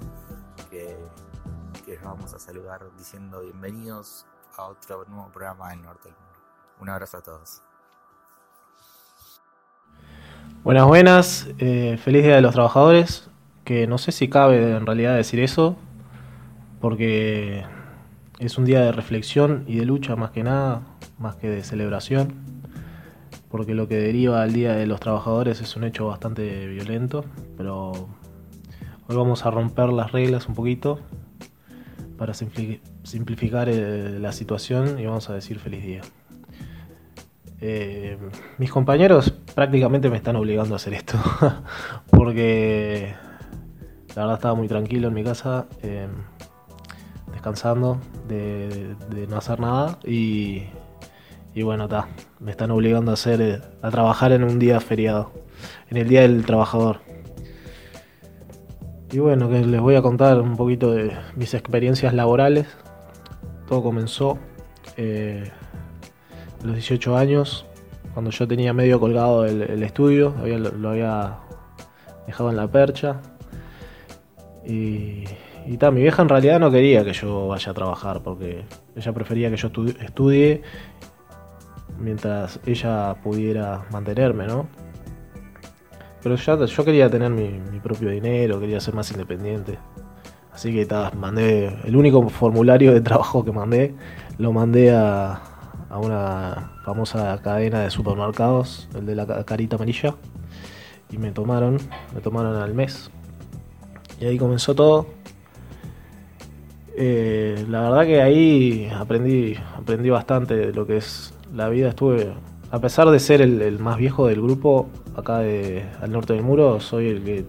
que, 0.69 0.97
que 1.85 1.97
vamos 2.03 2.33
a 2.33 2.39
saludar 2.39 2.81
diciendo 2.97 3.41
bienvenidos 3.41 4.25
a 4.57 4.63
otro 4.63 5.05
nuevo 5.05 5.29
programa 5.31 5.69
del 5.69 5.81
Norte 5.81 6.09
del 6.09 6.17
Mundo. 6.17 6.39
Un 6.81 6.89
abrazo 6.89 7.17
a 7.17 7.21
todos. 7.21 7.61
Buenas, 10.63 10.87
buenas. 10.87 11.47
Eh, 11.57 11.97
feliz 12.03 12.23
Día 12.23 12.35
de 12.35 12.41
los 12.41 12.53
Trabajadores. 12.53 13.29
Que 13.63 13.87
no 13.87 13.97
sé 13.97 14.11
si 14.11 14.29
cabe 14.29 14.75
en 14.75 14.85
realidad 14.85 15.15
decir 15.15 15.39
eso, 15.39 15.77
porque 16.79 17.63
es 18.39 18.57
un 18.57 18.65
día 18.65 18.81
de 18.81 18.91
reflexión 18.91 19.63
y 19.67 19.77
de 19.77 19.85
lucha 19.85 20.15
más 20.15 20.31
que 20.31 20.43
nada, 20.43 20.81
más 21.17 21.35
que 21.35 21.49
de 21.49 21.63
celebración, 21.63 22.33
porque 23.49 23.73
lo 23.73 23.87
que 23.87 23.95
deriva 23.95 24.41
al 24.41 24.53
Día 24.53 24.73
de 24.73 24.85
los 24.85 24.99
Trabajadores 24.99 25.61
es 25.61 25.75
un 25.75 25.83
hecho 25.83 26.07
bastante 26.07 26.67
violento, 26.67 27.25
pero 27.57 27.91
hoy 29.07 29.15
vamos 29.15 29.45
a 29.45 29.51
romper 29.51 29.89
las 29.89 30.11
reglas 30.11 30.47
un 30.47 30.55
poquito 30.55 30.99
para 32.17 32.33
simplificar 32.33 33.69
eh, 33.69 34.19
la 34.19 34.31
situación 34.31 34.99
y 34.99 35.05
vamos 35.05 35.29
a 35.29 35.33
decir 35.33 35.59
feliz 35.59 35.83
día. 35.83 36.01
Eh, 37.61 38.17
mis 38.57 38.71
compañeros 38.71 39.31
prácticamente 39.53 40.09
me 40.09 40.17
están 40.17 40.35
obligando 40.35 40.75
a 40.75 40.77
hacer 40.77 40.93
esto. 40.93 41.17
Porque 42.11 43.13
la 44.15 44.23
verdad 44.23 44.35
estaba 44.35 44.55
muy 44.55 44.67
tranquilo 44.67 45.07
en 45.09 45.13
mi 45.13 45.23
casa, 45.23 45.65
em, 45.81 46.09
descansando 47.39 47.97
de, 48.27 48.95
no 49.29 49.37
hacer 49.37 49.61
nada. 49.61 49.97
Y, 50.03 50.65
bueno, 51.63 51.85
está. 51.85 52.07
Me 52.39 52.51
están 52.51 52.69
obligando 52.71 53.11
a 53.11 53.13
hacer 53.13 53.41
eh, 53.41 53.61
a 53.81 53.89
trabajar 53.89 54.33
en 54.33 54.43
un 54.43 54.59
día 54.59 54.79
feriado, 54.81 55.31
en 55.89 55.97
el 55.97 56.09
día 56.09 56.21
del 56.21 56.45
trabajador. 56.45 56.99
Y 59.11 59.19
bueno, 59.19 59.49
que 59.49 59.65
les 59.65 59.79
voy 59.79 59.95
a 59.95 60.01
contar 60.01 60.39
un 60.41 60.57
poquito 60.57 60.91
de 60.91 61.13
mis 61.35 61.53
experiencias 61.53 62.13
laborales. 62.13 62.67
Todo 63.67 63.83
comenzó 63.83 64.37
eh, 64.97 65.49
los 66.63 66.73
18 66.73 67.15
años, 67.15 67.65
cuando 68.13 68.31
yo 68.31 68.47
tenía 68.47 68.73
medio 68.73 68.99
colgado 68.99 69.45
el, 69.45 69.81
estudio, 69.83 70.35
lo, 70.43 70.89
había 70.89 71.37
dejado 72.27 72.49
en 72.49 72.57
la 72.57 72.67
percha. 72.67 73.21
Y, 74.65 75.23
y 75.65 75.77
mi 75.91 76.01
vieja 76.01 76.21
en 76.21 76.29
realidad 76.29 76.59
no 76.59 76.71
quería 76.71 77.03
que 77.03 77.13
yo 77.13 77.47
vaya 77.47 77.71
a 77.71 77.73
trabajar, 77.73 78.21
porque 78.21 78.65
ella 78.95 79.13
prefería 79.13 79.49
que 79.49 79.57
yo 79.57 79.69
estudie 79.99 80.61
mientras 81.99 82.59
ella 82.65 83.15
pudiera 83.23 83.85
mantenerme, 83.91 84.47
¿no? 84.47 84.67
Pero 86.21 86.35
ya, 86.35 86.65
yo 86.65 86.85
quería 86.85 87.09
tener 87.09 87.29
mi, 87.31 87.49
mi, 87.71 87.79
propio 87.79 88.09
dinero, 88.09 88.59
quería 88.59 88.79
ser 88.79 88.93
más 88.93 89.09
independiente. 89.11 89.77
Así 90.53 90.73
que 90.73 90.87
mandé 91.17 91.73
el 91.85 91.95
único 91.95 92.27
formulario 92.29 92.93
de 92.93 93.01
trabajo 93.01 93.45
que 93.45 93.51
mandé, 93.51 93.95
lo 94.37 94.51
mandé 94.51 94.91
a, 94.91 95.41
a 95.89 95.97
una 95.97 96.73
famosa 96.83 97.39
cadena 97.41 97.81
de 97.81 97.89
supermercados, 97.89 98.89
el 98.95 99.05
de 99.05 99.15
la 99.15 99.45
carita 99.45 99.75
amarilla, 99.77 100.15
y 101.09 101.17
me 101.17 101.31
tomaron, 101.31 101.77
me 102.13 102.21
tomaron 102.21 102.55
al 102.57 102.73
mes. 102.73 103.09
Y 104.19 104.25
ahí 104.25 104.37
comenzó 104.37 104.75
todo. 104.75 105.18
Eh, 107.01 107.65
la 107.69 107.83
verdad 107.83 108.05
que 108.05 108.21
ahí 108.21 108.91
aprendí, 108.93 109.55
aprendí 109.77 110.09
bastante 110.09 110.53
de 110.53 110.73
lo 110.73 110.85
que 110.85 110.97
es 110.97 111.33
la 111.55 111.69
vida. 111.69 111.87
Estuve, 111.87 112.33
a 112.71 112.79
pesar 112.81 113.09
de 113.09 113.19
ser 113.19 113.41
el, 113.41 113.79
más 113.79 113.97
viejo 113.97 114.27
del 114.27 114.41
grupo, 114.41 114.89
acá 115.15 115.39
de, 115.39 115.85
al 116.01 116.11
norte 116.11 116.33
del 116.33 116.43
muro, 116.43 116.81
soy 116.81 117.07
el 117.07 117.23
que 117.23 117.45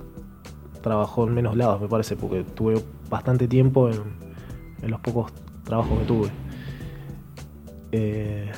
trabajó 0.82 1.26
en 1.26 1.34
menos 1.34 1.56
lados, 1.56 1.80
me 1.80 1.88
parece, 1.88 2.14
porque 2.14 2.44
tuve 2.44 2.80
bastante 3.10 3.48
tiempo 3.48 3.90
en 3.90 4.90
los 4.90 5.00
pocos 5.00 5.32
trabajos 5.64 5.98
que 5.98 6.04
tuve. 6.04 6.28
Eh, 7.90 8.52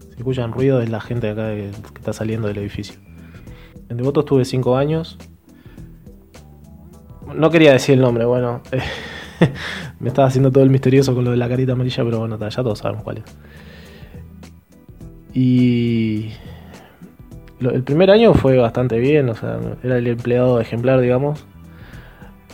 si 0.00 0.18
escuchan 0.18 0.52
ruido 0.52 0.82
es 0.82 0.90
la 0.90 1.00
gente 1.00 1.30
acá 1.30 1.48
que, 1.54 1.70
está 1.96 2.12
saliendo 2.12 2.46
del 2.48 2.58
edificio. 2.58 2.96
En 3.88 3.96
Devoto 3.96 4.20
estuve 4.20 4.44
5 4.44 4.76
años. 4.76 5.16
No 7.34 7.48
quería 7.48 7.72
decir 7.72 7.94
el 7.94 8.02
nombre, 8.02 8.26
bueno. 8.26 8.60
me 10.00 10.08
estaba 10.08 10.28
haciendo 10.28 10.50
todo 10.50 10.64
el 10.64 10.70
misterioso 10.70 11.14
con 11.14 11.24
lo 11.24 11.30
de 11.30 11.36
la 11.36 11.48
carita 11.48 11.72
amarilla, 11.72 12.04
pero 12.04 12.18
bueno, 12.20 12.38
ya 12.38 12.62
todos 12.62 12.78
sabemos 12.78 13.02
cuál 13.02 13.18
es. 13.18 13.24
Y 15.32 16.30
el 17.60 17.82
primer 17.82 18.10
año 18.10 18.34
fue 18.34 18.56
bastante 18.56 18.98
bien, 18.98 19.28
o 19.28 19.34
sea, 19.34 19.58
era 19.82 19.98
el 19.98 20.06
empleado 20.06 20.60
ejemplar, 20.60 21.00
digamos. 21.00 21.44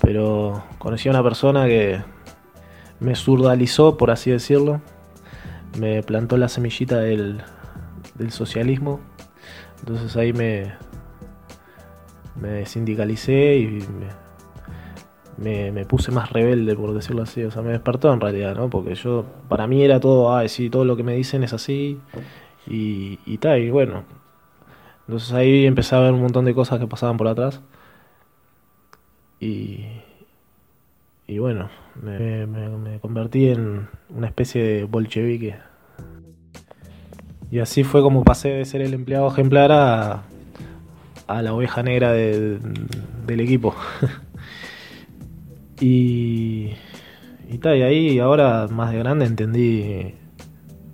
Pero 0.00 0.64
conocí 0.78 1.08
a 1.08 1.12
una 1.12 1.22
persona 1.22 1.66
que 1.66 2.00
me 3.00 3.14
surdalizó, 3.14 3.96
por 3.96 4.10
así 4.10 4.30
decirlo 4.30 4.80
me 5.78 6.02
plantó 6.02 6.36
la 6.36 6.48
semillita 6.48 6.98
del, 7.00 7.42
socialismo. 8.30 9.00
Entonces 9.80 10.16
ahí 10.16 10.32
me, 10.32 10.74
me 12.40 12.66
sindicalicé 12.66 13.56
y 13.56 13.88
me, 15.40 15.86
puse 15.86 16.12
más 16.12 16.30
rebelde, 16.30 16.76
por 16.76 16.92
decirlo 16.94 17.22
así. 17.22 17.42
O 17.44 17.50
sea, 17.50 17.62
me 17.62 17.72
despertó 17.72 18.12
en 18.12 18.20
realidad, 18.20 18.54
¿no? 18.54 18.68
Porque 18.68 18.94
yo, 18.94 19.24
para 19.48 19.66
mí 19.66 19.82
era 19.82 19.98
todo, 19.98 20.34
ah, 20.34 20.46
sí, 20.48 20.70
todo 20.70 20.84
lo 20.84 20.96
que 20.96 21.02
me 21.02 21.14
dicen 21.14 21.42
es 21.42 21.52
así. 21.52 21.98
Y, 22.66 23.38
tal, 23.38 23.60
y 23.60 23.70
bueno. 23.70 24.04
Entonces 25.06 25.32
ahí 25.32 25.66
empecé 25.66 25.96
a 25.96 26.00
ver 26.00 26.12
un 26.12 26.22
montón 26.22 26.44
de 26.44 26.54
cosas 26.54 26.78
que 26.78 26.86
pasaban 26.86 27.16
por 27.16 27.26
atrás. 27.28 27.60
Y, 29.40 29.86
y 31.26 31.38
bueno, 31.38 31.70
me, 32.02 32.98
convertí 33.00 33.48
en 33.48 33.88
una 34.10 34.26
especie 34.26 34.62
de 34.62 34.84
bolchevique. 34.84 35.56
Y 37.50 37.58
así 37.58 37.82
fue 37.82 38.02
como 38.02 38.22
pasé 38.22 38.50
de 38.50 38.64
ser 38.64 38.82
el 38.82 38.94
empleado 38.94 39.26
ejemplar 39.28 39.72
a, 39.72 40.22
a 41.26 41.42
la 41.42 41.54
oveja 41.54 41.82
negra 41.82 42.12
del 42.12 42.60
equipo. 43.26 43.74
y, 45.80 46.74
y, 47.48 47.60
y 47.62 47.82
ahí 47.82 48.18
ahora 48.18 48.68
más 48.68 48.92
de 48.92 48.98
grande 48.98 49.26
entendí 49.26 50.14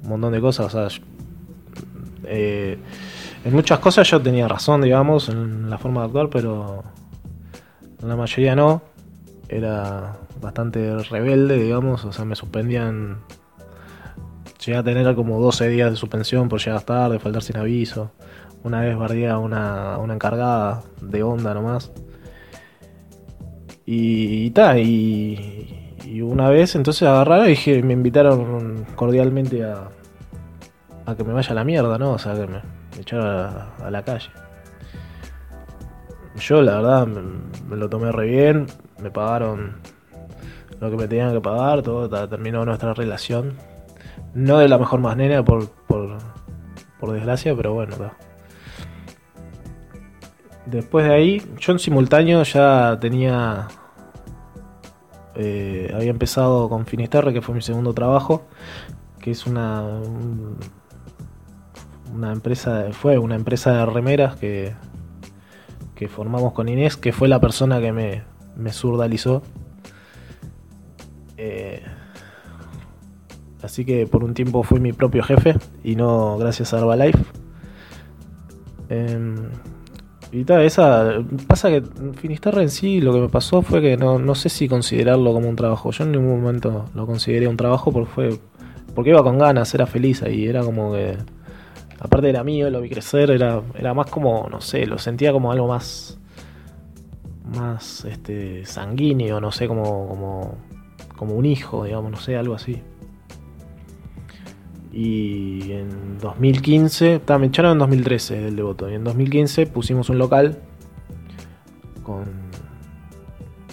un 0.05 0.09
montón 0.09 0.33
de 0.33 0.41
cosas. 0.41 0.75
O 0.75 0.89
sea, 0.91 1.01
eh, 2.25 2.79
en 3.45 3.53
muchas 3.53 3.79
cosas 3.79 4.09
yo 4.09 4.21
tenía 4.21 4.49
razón, 4.49 4.81
digamos, 4.81 5.29
en 5.29 5.69
la 5.69 5.79
forma 5.79 6.01
de 6.01 6.07
actuar, 6.07 6.31
pero 6.31 6.85
en 8.03 8.09
la 8.09 8.17
mayoría 8.17 8.57
no. 8.57 8.83
Era 9.49 10.17
bastante 10.41 10.97
rebelde, 11.05 11.57
digamos, 11.57 12.05
o 12.05 12.13
sea, 12.13 12.25
me 12.25 12.35
suspendían. 12.35 13.19
Llegué 14.65 14.79
a 14.79 14.83
tener 14.83 15.15
como 15.15 15.41
12 15.41 15.69
días 15.69 15.91
de 15.91 15.97
suspensión 15.97 16.49
por 16.49 16.61
llegar 16.61 16.83
tarde, 16.83 17.21
faltar 17.21 17.43
sin 17.43 17.57
aviso. 17.57 18.11
Una 18.65 18.81
vez 18.81 18.97
bardía 18.97 19.39
una, 19.39 19.99
una 19.99 20.15
encargada 20.15 20.83
de 21.01 21.23
onda 21.23 21.55
nomás. 21.55 21.93
Y, 23.87 24.49
y, 24.49 24.53
y, 24.81 25.97
y, 26.05 26.21
una 26.21 26.51
vez 26.51 26.75
entonces 26.75 27.05
agarraron 27.09 27.47
y 27.47 27.51
dije, 27.51 27.83
me 27.85 27.93
invitaron 27.93 28.85
cordialmente 28.97 29.65
a, 29.65 29.89
a 31.07 31.15
que 31.15 31.23
me 31.23 31.33
vaya 31.33 31.53
a 31.53 31.55
la 31.55 31.65
mierda, 31.65 31.97
¿no? 31.97 32.13
O 32.13 32.19
sea, 32.19 32.35
que 32.35 32.47
me, 32.49 32.61
echara 32.99 33.75
a, 33.83 33.91
la 33.91 34.03
calle. 34.03 34.29
Yo 36.37 36.61
la 36.63 36.77
verdad 36.77 37.07
me, 37.07 37.77
lo 37.77 37.89
tomé 37.89 38.11
re 38.11 38.27
bien, 38.27 38.67
me 39.01 39.11
pagaron 39.11 39.77
lo 40.81 40.91
que 40.91 40.97
me 40.97 41.09
tenían 41.09 41.33
que 41.33 41.41
pagar, 41.41 41.83
todo 41.83 42.09
terminó 42.29 42.65
nuestra 42.65 42.93
relación. 42.93 43.55
No 44.35 44.59
de 44.59 44.69
la 44.69 44.79
mejor 44.79 45.01
manera, 45.01 45.43
por, 45.45 45.71
por, 45.71 46.19
por 46.99 47.13
desgracia, 47.13 47.55
pero 47.55 47.73
bueno. 47.73 47.97
Después 50.67 51.07
de 51.07 51.15
ahí, 51.15 51.43
yo 51.59 51.73
en 51.73 51.79
simultáneo 51.79 52.43
ya 52.43 52.99
tenía. 53.01 53.69
Eh, 55.35 55.93
había 55.95 56.11
empezado 56.11 56.69
con 56.69 56.87
Finisterre, 56.87 57.33
que 57.33 57.43
fue 57.43 57.55
mi 57.55 57.63
segundo 57.63 57.95
trabajo, 57.95 58.47
que 59.21 59.31
es 59.31 59.47
una. 59.47 60.01
una 62.15 62.33
empresa. 62.33 62.87
Fue 62.93 63.19
una 63.19 63.37
empresa 63.37 63.73
de 63.73 63.87
remeras 63.87 64.37
que. 64.37 64.75
que 65.95 66.09
formamos 66.09 66.53
con 66.53 66.69
Inés, 66.69 66.97
que 66.97 67.13
fue 67.13 67.29
la 67.29 67.41
persona 67.41 67.81
que 67.81 67.93
me, 67.93 68.23
me 68.57 68.73
surdalizó 68.73 69.43
eh, 71.37 71.83
así 73.63 73.85
que 73.85 74.07
por 74.07 74.25
un 74.25 74.35
tiempo 74.35 74.63
fui 74.63 74.81
mi 74.81 74.93
propio 74.93 75.23
jefe 75.23 75.57
y 75.85 75.97
no 75.97 76.39
gracias 76.39 76.73
a 76.73 76.79
Herbalife. 76.79 77.19
Em, 78.89 79.51
y 80.33 80.45
tal, 80.45 80.63
esa. 80.63 81.23
Pasa 81.47 81.69
que 81.69 81.83
Finisterre 82.15 82.63
en 82.63 82.71
sí 82.71 83.01
lo 83.01 83.13
que 83.13 83.21
me 83.21 83.29
pasó 83.29 83.63
fue 83.63 83.81
que 83.81 83.97
no, 83.97 84.19
no 84.19 84.35
sé 84.35 84.49
si 84.49 84.69
considerarlo 84.69 85.33
como 85.33 85.49
un 85.49 85.57
trabajo. 85.57 85.91
Yo 85.91 86.05
en 86.05 86.13
ningún 86.13 86.41
momento 86.41 86.87
lo 86.95 87.07
consideré 87.07 87.49
un 87.49 87.57
trabajo 87.57 87.93
porque 87.93 88.11
fue. 88.11 88.39
Porque 88.95 89.11
iba 89.11 89.23
con 89.23 89.39
ganas, 89.39 89.75
era 89.75 89.87
feliz 89.87 90.23
ahí, 90.23 90.47
era 90.47 90.63
como 90.63 90.93
que. 90.93 91.17
Aparte 91.99 92.29
era 92.29 92.45
mío, 92.45 92.69
lo 92.71 92.81
vi 92.81 92.91
crecer, 92.91 93.31
era, 93.31 93.63
era 93.75 93.95
más 93.95 94.11
como, 94.11 94.49
no 94.51 94.61
sé, 94.61 94.87
lo 94.87 94.99
sentía 94.99 95.33
como 95.33 95.51
algo 95.51 95.67
más 95.67 96.19
más 97.55 98.05
este, 98.05 98.65
sanguíneo, 98.65 99.41
no 99.41 99.53
sé, 99.53 99.69
como, 99.69 100.09
como, 100.09 100.59
como 101.17 101.35
un 101.35 101.47
hijo, 101.47 101.85
digamos, 101.85 102.11
no 102.11 102.17
sé, 102.19 102.37
algo 102.37 102.55
así. 102.55 102.83
Y 104.97 105.73
en 105.73 106.19
2015, 106.21 107.21
me 107.39 107.47
echaron 107.49 107.73
en 107.73 107.79
2013 107.81 108.41
del 108.41 108.57
devoto. 108.57 108.89
Y 108.89 108.95
en 108.95 109.05
2015 109.05 109.67
pusimos 109.67 110.09
un 110.09 110.17
local 110.17 110.59
con, 112.03 112.25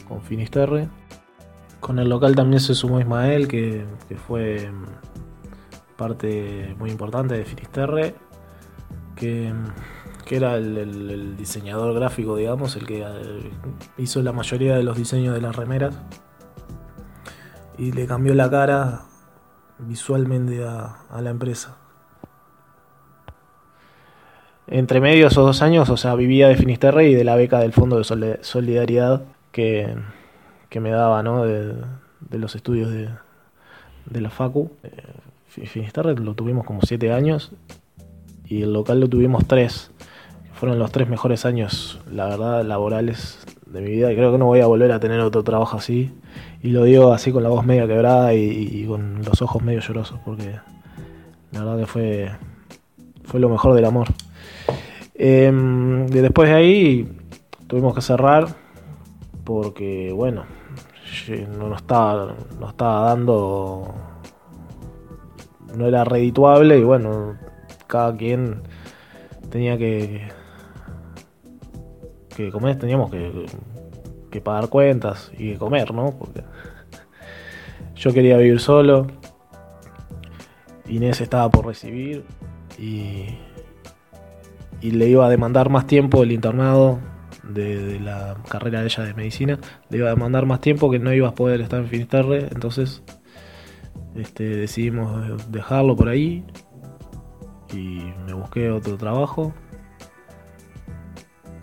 con 0.05 0.21
Finisterre. 0.21 0.89
Con 1.79 1.99
el 1.99 2.09
local 2.09 2.35
también 2.35 2.59
se 2.59 2.75
sumó 2.75 2.99
Ismael, 2.99 3.47
que, 3.47 3.85
fue 4.27 4.69
parte 5.95 6.75
muy 6.77 6.91
importante 6.91 7.35
de 7.35 7.45
Finisterre. 7.45 8.15
Que, 9.15 9.53
era 10.29 10.57
el, 10.57 11.37
diseñador 11.37 11.93
gráfico, 11.93 12.35
digamos, 12.35 12.75
el 12.75 12.85
que 12.85 13.01
eh, 13.01 13.51
hizo 13.97 14.21
la 14.23 14.33
mayoría 14.33 14.75
de 14.75 14.83
los 14.83 14.97
diseños 14.97 15.35
de 15.35 15.39
las 15.39 15.55
remeras. 15.55 15.95
Y 17.77 17.93
le 17.93 18.07
cambió 18.07 18.33
la 18.33 18.49
cara 18.49 19.03
visualmente 19.79 20.63
a, 20.63 21.21
la 21.21 21.29
empresa. 21.29 21.77
Entre 24.67 25.01
medio 25.01 25.27
esos 25.27 25.45
dos 25.45 25.61
años, 25.61 25.89
o 25.89 25.97
sea, 25.97 26.15
vivía 26.15 26.47
de 26.47 26.55
Finisterre 26.55 27.09
y 27.09 27.15
de 27.15 27.23
la 27.23 27.35
beca 27.35 27.59
del 27.59 27.73
Fondo 27.73 27.97
de 27.97 28.39
Solidaridad 28.41 29.23
que, 29.51 29.95
me 30.79 30.89
daba, 30.89 31.21
¿no? 31.21 31.43
De, 31.45 31.75
los 32.31 32.55
estudios 32.55 32.91
de, 32.91 33.09
de 34.05 34.21
la 34.21 34.29
Facu. 34.29 34.71
Eh, 34.83 35.67
Finisterre 35.67 36.15
lo 36.15 36.33
tuvimos 36.33 36.65
como 36.65 36.81
siete 36.81 37.11
años 37.11 37.51
y 38.45 38.63
el 38.63 38.73
local 38.73 38.99
lo 38.99 39.07
tuvimos 39.07 39.45
tres. 39.47 39.91
Fueron 40.53 40.79
los 40.79 40.91
tres 40.91 41.09
mejores 41.09 41.45
años, 41.45 41.99
la 42.11 42.25
verdad, 42.25 42.63
laborales 42.63 43.39
de 43.65 43.81
mi 43.81 43.91
vida 43.91 44.11
y 44.11 44.15
creo 44.15 44.31
que 44.31 44.37
no 44.37 44.45
voy 44.45 44.61
a 44.61 44.67
volver 44.67 44.91
a 44.91 44.99
tener 44.99 45.19
otro 45.19 45.43
trabajo 45.43 45.77
así. 45.77 46.11
Y 46.63 46.69
lo 46.69 46.85
digo 46.85 47.11
así 47.11 47.33
con 47.33 47.43
la 47.43 47.49
voz 47.49 47.65
media 47.65 47.85
quebrada 47.85 48.33
y, 48.33 48.85
con 48.87 49.21
los 49.21 49.41
ojos 49.41 49.61
medio 49.61 49.81
llorosos, 49.81 50.17
porque 50.23 50.59
la 51.51 51.59
verdad 51.59 51.77
que 51.77 51.85
fue, 51.85 52.31
fue 53.25 53.41
lo 53.41 53.49
mejor 53.49 53.75
del 53.75 53.83
amor. 53.83 54.07
Em, 55.13 56.07
después 56.07 56.49
de 56.49 56.55
ahí 56.55 57.17
tuvimos 57.67 57.93
que 57.93 58.01
cerrar 58.01 58.47
porque, 59.43 60.13
bueno, 60.13 60.45
no 61.59 61.67
nos 61.67 61.81
estaba, 61.81 62.33
no 62.57 62.69
estaba 62.69 63.07
dando, 63.09 63.93
no 65.75 65.85
era 65.85 66.05
redituable 66.05 66.79
y 66.79 66.83
bueno, 66.83 67.37
cada 67.87 68.15
quien 68.15 68.61
tenía 69.49 69.77
que, 69.77 70.29
que 72.33 72.51
comer, 72.51 72.79
teníamos 72.79 73.11
que 73.11 73.17
que 73.17 73.45
pagar 74.41 74.69
cuentas 74.69 75.31
y 75.37 75.53
que 75.53 75.57
comer, 75.57 75.93
¿no? 75.93 76.17
Porque 76.17 76.43
yo 77.95 78.13
quería 78.13 78.37
vivir 78.37 78.59
solo. 78.59 79.07
Inés 80.87 81.21
estaba 81.21 81.49
por 81.49 81.65
recibir 81.65 82.25
y, 82.77 83.25
y 84.81 84.91
le 84.91 85.07
iba 85.07 85.25
a 85.25 85.29
demandar 85.29 85.69
más 85.69 85.87
tiempo 85.87 86.23
el 86.23 86.31
internado 86.31 86.99
de, 87.43 87.99
la 87.99 88.37
carrera 88.49 88.81
de 88.81 88.87
ella 88.87 89.03
de 89.03 89.13
medicina. 89.13 89.59
Le 89.89 89.97
iba 89.97 90.07
a 90.07 90.13
demandar 90.13 90.45
más 90.45 90.61
tiempo 90.61 90.89
que 90.91 90.99
no 90.99 91.13
iba 91.13 91.29
a 91.29 91.35
poder 91.35 91.61
estar 91.61 91.79
en 91.79 91.87
Finisterre. 91.87 92.47
Entonces 92.51 93.01
este, 94.15 94.43
decidimos 94.43 95.51
dejarlo 95.51 95.95
por 95.95 96.09
ahí 96.09 96.45
y 97.73 98.01
me 98.25 98.33
busqué 98.33 98.69
otro 98.69 98.97
trabajo. 98.97 99.53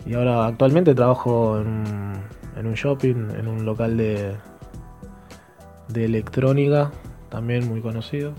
Y 0.05 0.13
ahora 0.15 0.45
actualmente 0.47 0.95
trabajo 0.95 1.59
en 1.59 2.13
en 2.55 2.67
un 2.67 2.73
shopping, 2.73 3.29
en 3.37 3.47
un 3.47 3.65
local 3.65 3.97
de, 3.97 4.35
de 5.87 6.05
electrónica, 6.05 6.91
también 7.29 7.67
muy 7.67 7.81
conocido, 7.81 8.33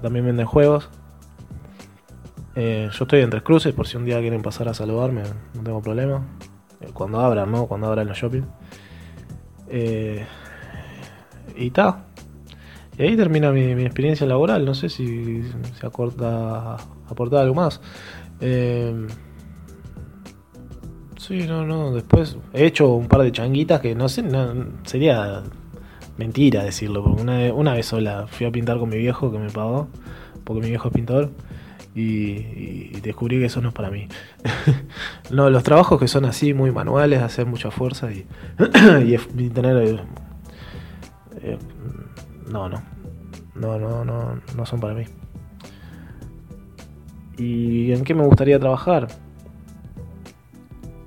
también 0.00 0.26
venden 0.26 0.46
juegos. 0.46 0.90
Eh, 2.54 2.90
yo 2.92 3.04
estoy 3.04 3.20
en 3.20 3.30
Tres 3.30 3.42
Cruces, 3.42 3.72
por 3.72 3.86
si 3.86 3.96
un 3.96 4.04
día 4.04 4.20
quieren 4.20 4.42
pasar 4.42 4.68
a 4.68 4.74
saludarme, 4.74 5.22
no 5.54 5.62
tengo 5.62 5.80
problema. 5.80 6.26
Eh, 6.80 6.90
cuando 6.92 7.20
abran, 7.20 7.50
¿no? 7.50 7.66
Cuando 7.66 7.86
abran 7.86 8.08
los 8.08 8.18
shopping. 8.18 8.42
Eh, 9.68 10.26
y 11.56 11.70
ta. 11.70 12.04
Y 12.98 13.02
ahí 13.04 13.16
termina 13.16 13.50
mi, 13.52 13.70
experiencia 13.84 14.26
laboral. 14.26 14.66
No 14.66 14.74
sé 14.74 14.88
si 14.90 15.42
se 15.78 15.86
acorta, 15.86 16.76
aporta 17.08 17.40
algo 17.40 17.54
más. 17.54 17.80
Sí, 21.22 21.46
no, 21.46 21.64
no. 21.64 21.92
Después 21.92 22.36
he 22.52 22.66
hecho 22.66 22.94
un 22.94 23.06
par 23.06 23.22
de 23.22 23.30
changuitas 23.30 23.80
que 23.80 23.94
no 23.94 24.08
sé, 24.08 24.24
sería 24.82 25.44
mentira 26.18 26.64
decirlo. 26.64 27.04
Porque 27.04 27.22
una, 27.22 27.54
una 27.54 27.74
vez 27.74 27.86
sola 27.86 28.26
fui 28.26 28.44
a 28.44 28.50
pintar 28.50 28.80
con 28.80 28.88
mi 28.88 28.98
viejo 28.98 29.30
que 29.30 29.38
me 29.38 29.48
pagó, 29.48 29.86
porque 30.42 30.62
mi 30.62 30.70
viejo 30.70 30.88
es 30.88 30.94
pintor. 30.94 31.30
Y, 31.94 32.98
descubrí 33.02 33.38
que 33.38 33.44
eso 33.44 33.60
no 33.60 33.68
es 33.68 33.74
para 33.74 33.88
mí. 33.88 34.08
no, 35.30 35.48
los 35.48 35.62
trabajos 35.62 36.00
que 36.00 36.08
son 36.08 36.24
así, 36.24 36.54
muy 36.54 36.72
manuales, 36.72 37.22
hacer 37.22 37.46
mucha 37.46 37.70
fuerza 37.70 38.10
y, 38.10 38.26
y, 39.38 39.48
tener. 39.50 39.76
Eh, 39.76 40.00
eh, 41.40 41.58
no, 42.50 42.68
no. 42.68 42.82
No, 43.54 43.78
no, 43.78 44.04
no, 44.04 44.40
no 44.56 44.66
son 44.66 44.80
para 44.80 44.94
mí. 44.94 45.04
¿Y 47.38 47.92
en 47.92 48.02
qué 48.02 48.12
me 48.12 48.24
gustaría 48.24 48.58
trabajar? 48.58 49.06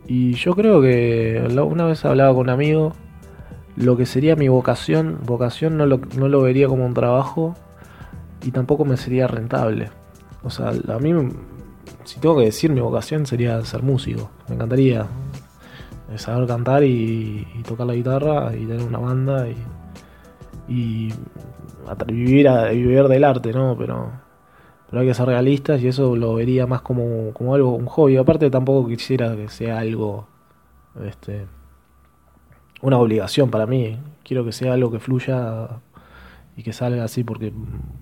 Y 0.08 0.34
yo 0.34 0.54
creo 0.56 0.82
que 0.82 1.44
una 1.64 1.86
vez 1.86 2.06
hablaba 2.06 2.34
con 2.34 2.42
un 2.42 2.50
amigo, 2.50 2.94
lo 3.76 3.98
que 3.98 4.06
sería 4.06 4.36
mi 4.36 4.48
vocación, 4.48 5.20
vocación 5.26 5.78
no 5.78 5.86
lo, 5.86 6.00
no 6.18 6.28
lo 6.28 6.42
vería 6.42 6.68
como 6.68 6.86
un 6.86 6.94
trabajo 6.94 7.56
y 8.44 8.52
tampoco 8.52 8.86
me 8.86 8.98
sería 8.98 9.28
rentable. 9.28 9.90
O 10.44 10.50
sea, 10.50 10.70
a 10.70 11.00
mí, 11.00 11.12
si 12.04 12.20
tengo 12.20 12.38
que 12.38 12.46
decir 12.46 12.72
mi 12.72 12.82
vocación 12.82 13.26
sería 13.26 13.64
ser 13.66 13.82
músico. 13.82 14.30
Me 14.48 14.56
encantaría 14.56 15.08
saber 16.18 16.48
cantar 16.48 16.84
y, 16.84 17.48
tocar 17.68 17.88
la 17.88 17.96
guitarra 17.96 18.56
y 18.56 18.66
tener 18.66 18.84
una 18.84 19.00
banda 19.00 19.48
y, 19.50 19.58
y 20.68 21.14
vivir, 22.08 22.48
a, 22.48 22.70
vivir 22.70 23.08
del 23.08 23.24
arte, 23.24 23.52
¿no? 23.52 23.76
Pero 23.78 24.12
pero 24.96 25.02
hay 25.02 25.10
que 25.10 25.14
ser 25.14 25.26
realistas 25.26 25.82
y 25.82 25.90
eso 25.90 26.16
lo 26.16 26.36
vería 26.36 26.68
más 26.68 26.82
como, 26.82 27.34
como 27.34 27.54
algo, 27.54 27.76
un 27.76 27.86
hobby. 27.86 28.16
Aparte 28.16 28.50
tampoco 28.50 28.88
quisiera 28.88 29.36
que 29.36 29.50
sea 29.50 29.80
algo, 29.80 30.26
este, 31.06 31.48
una 32.82 32.98
obligación 32.98 33.52
para 33.52 33.66
mí. 33.66 34.00
Quiero 34.24 34.46
que 34.46 34.54
sea 34.54 34.72
algo 34.72 34.92
que 34.92 35.00
fluya 35.00 35.82
y 36.56 36.64
que 36.64 36.72
salga 36.72 37.04
así 37.04 37.26
porque, 37.26 37.52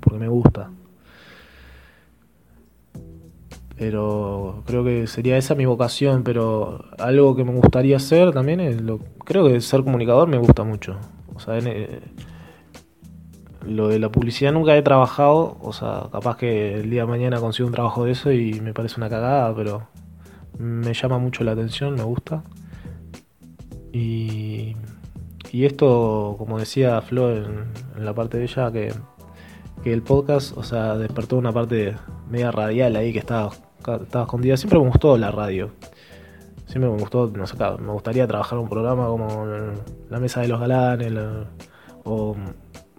porque 0.02 0.20
me 0.20 0.28
gusta. 0.28 0.70
Pero 3.76 4.62
creo 4.68 4.84
que 4.84 5.08
sería 5.08 5.36
esa 5.36 5.56
mi 5.56 5.66
vocación, 5.66 6.22
pero 6.24 6.86
algo 7.00 7.36
que 7.36 7.44
me 7.44 7.54
gustaría 7.54 7.98
hacer 7.98 8.34
también 8.34 8.60
es 8.60 8.80
lo, 8.80 9.00
creo 9.26 9.48
que 9.48 9.60
ser 9.62 9.84
comunicador 9.84 10.28
me 10.28 10.38
gusta 10.38 10.64
mucho. 10.64 11.00
O 11.34 11.40
sea, 11.40 11.58
en, 11.58 12.04
lo 13.66 13.88
de 13.88 14.00
la 14.00 14.10
publicidad 14.10 14.52
nunca 14.52 14.76
he 14.76 14.82
trabajado, 14.82 15.58
o 15.62 15.74
sea, 15.74 16.08
capaz 16.12 16.38
que 16.38 16.76
el 16.76 16.90
día 16.90 17.02
de 17.02 17.08
mañana 17.08 17.40
consigo 17.40 17.68
un 17.68 17.74
trabajo 17.74 18.06
de 18.06 18.12
eso 18.12 18.32
y 18.32 18.60
me 18.60 18.74
parece 18.74 18.96
una 18.98 19.10
cagada, 19.10 19.56
pero 19.56 19.88
me 20.58 20.94
llama 20.94 21.18
mucho 21.18 21.44
la 21.44 21.54
atención, 21.54 21.96
me 21.96 22.04
gusta. 22.04 22.44
Y, 23.92 24.76
y 25.52 25.66
esto, 25.66 26.36
como 26.38 26.60
decía 26.60 27.02
Flo 27.02 27.32
en, 27.32 27.66
la 27.98 28.14
parte 28.14 28.38
de 28.38 28.46
ella, 28.46 28.72
que, 28.72 28.92
el 29.86 30.02
podcast, 30.02 30.58
o 30.58 30.64
sea, 30.64 30.98
despertó 30.98 31.38
una 31.38 31.52
parte 31.52 31.96
media 32.30 32.52
radial 32.52 32.96
ahí 32.96 33.12
que 33.12 33.20
estaba, 33.20 33.52
estaba 33.78 34.24
escondida. 34.24 34.56
Siempre 34.58 34.80
me 34.80 34.88
gustó 34.88 35.18
la 35.18 35.30
radio. 35.30 35.72
Siempre 36.68 36.90
me 36.90 36.98
gustó, 36.98 37.28
no 37.28 37.46
sé, 37.46 37.56
me 37.80 37.92
gustaría 37.92 38.26
trabajar 38.26 38.58
un 38.58 38.70
programa 38.70 39.08
como 39.08 39.46
La 40.10 40.20
Mesa 40.20 40.42
de 40.42 40.48
los 40.48 40.60
Galanes 40.60 41.14
o 42.06 42.36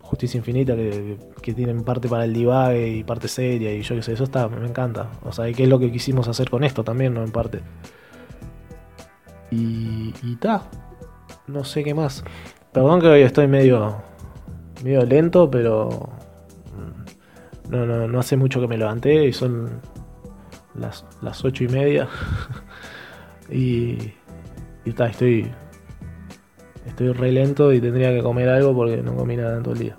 Justicia 0.04 0.38
Infinita 0.38 0.76
que, 0.76 1.54
tienen 1.54 1.82
parte 1.82 2.08
para 2.08 2.24
el 2.24 2.32
divague 2.32 2.88
y 2.88 3.04
parte 3.04 3.26
seria 3.26 3.72
y 3.72 3.82
yo 3.82 3.94
qué 3.96 4.02
sé, 4.02 4.12
eso 4.12 4.24
está, 4.24 4.48
me 4.48 4.66
encanta. 4.66 5.10
O 5.24 5.32
sea, 5.32 5.50
qué 5.52 5.64
es 5.64 5.68
lo 5.68 5.78
que 5.78 5.90
quisimos 5.90 6.28
hacer 6.28 6.50
con 6.50 6.62
esto 6.62 6.84
también, 6.84 7.14
¿no? 7.14 7.22
En 7.22 7.32
parte. 7.32 7.62
Y, 9.50 10.12
y 10.22 10.36
ta, 10.36 10.62
no 11.46 11.64
sé 11.64 11.82
qué 11.82 11.94
más. 11.94 12.22
Perdón 12.72 13.00
que 13.00 13.06
hoy 13.06 13.22
estoy 13.22 13.46
medio, 13.48 13.96
medio 14.84 15.04
lento, 15.06 15.50
pero 15.50 16.10
mm, 16.76 17.70
no, 17.70 17.86
no, 17.86 18.06
no 18.06 18.20
hace 18.20 18.36
mucho 18.36 18.60
que 18.60 18.68
me 18.68 18.76
levanté 18.76 19.26
y 19.26 19.32
son 19.32 19.80
las, 20.74 21.06
las 21.22 21.42
ocho 21.44 21.64
y 21.64 21.68
media. 21.68 22.08
y, 23.50 24.12
y 24.84 24.92
ta, 24.92 25.06
estoy 25.06 25.50
estoy 26.86 27.12
re 27.12 27.32
lento 27.32 27.72
y 27.72 27.80
tendría 27.80 28.10
que 28.12 28.22
comer 28.22 28.48
algo 28.48 28.74
porque 28.74 29.02
no 29.02 29.14
comí 29.14 29.36
nada 29.36 29.56
en 29.56 29.62
todo 29.62 29.74
el 29.74 29.80
día. 29.80 29.98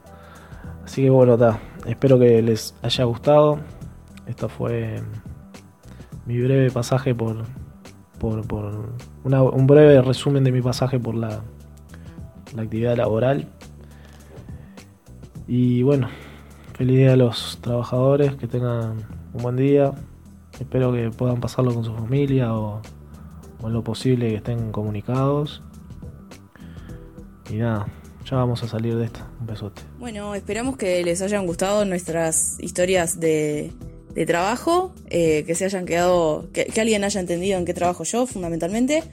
Así 0.84 1.04
que 1.04 1.10
bueno, 1.10 1.34
está. 1.34 1.60
Espero 1.86 2.20
que 2.20 2.42
les 2.42 2.76
haya 2.82 3.04
gustado. 3.04 3.60
Esto 4.28 4.50
fue 4.50 5.02
mi 6.26 6.40
breve 6.40 6.72
pasaje 6.72 7.14
por, 7.14 7.44
por, 8.20 8.46
por 8.48 8.96
un 9.24 9.68
breve 9.68 10.02
resumen 10.02 10.44
de 10.44 10.52
mi 10.52 10.62
pasaje 10.62 11.00
por 11.00 11.16
la, 11.16 11.42
la 12.56 12.62
actividad 12.62 12.98
laboral. 12.98 13.48
Y 15.48 15.84
bueno, 15.84 16.08
feliz 16.74 16.98
día 16.98 17.14
a 17.14 17.16
los 17.16 17.60
trabajadores, 17.62 18.36
que 18.36 18.48
tengan 18.48 19.06
un 19.34 19.44
buen 19.44 19.56
día. 19.56 19.92
Espero 20.60 20.92
que 20.92 21.12
puedan 21.12 21.40
pasarlo 21.40 21.74
con 21.74 21.84
su 21.84 21.94
familia 21.94 22.54
o, 22.56 22.82
o 23.62 23.68
en 23.68 23.74
lo 23.74 23.84
posible 23.84 24.30
que 24.30 24.36
estén 24.36 24.72
comunicados. 24.72 25.62
Y 27.56 27.60
nada, 27.60 27.88
ya 28.30 28.36
vamos 28.36 28.62
a 28.64 28.68
salir 28.68 28.97
de 28.97 29.06
esto. 29.06 29.22
Un 29.39 29.47
besote. 29.47 29.82
Bueno, 29.97 30.36
esperamos 30.36 30.76
que 30.76 31.01
les 31.06 31.22
hayan 31.22 31.47
gustado 31.47 31.86
nuestras 31.86 32.58
historias 32.60 33.18
de, 33.22 33.72
trabajo, 34.28 34.93
eh, 35.10 35.45
que 35.47 35.56
se 35.56 35.64
hayan 35.64 35.86
quedado, 35.86 36.49
que, 36.51 36.70
alguien 36.82 37.06
haya 37.06 37.22
entendido 37.22 37.58
en 37.58 37.64
qué 37.64 37.74
trabajo 37.74 38.03
yo, 38.03 38.28
fundamentalmente. 38.28 39.03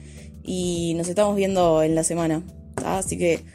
Y 0.43 0.93
nos 0.97 1.07
estamos 1.07 1.37
viendo 1.37 1.83
en 1.83 1.95
la 1.95 2.03
semana. 2.03 2.43
Así 2.83 3.17
que 3.17 3.45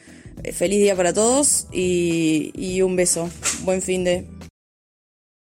eh, 0.42 0.52
feliz 0.52 0.78
día 0.78 0.96
para 0.96 1.12
todos 1.12 1.68
y, 1.70 2.50
y 2.54 2.80
un 2.80 2.96
beso. 2.96 3.28
Buen 3.64 3.82
fin 3.82 4.04
de. 4.04 4.26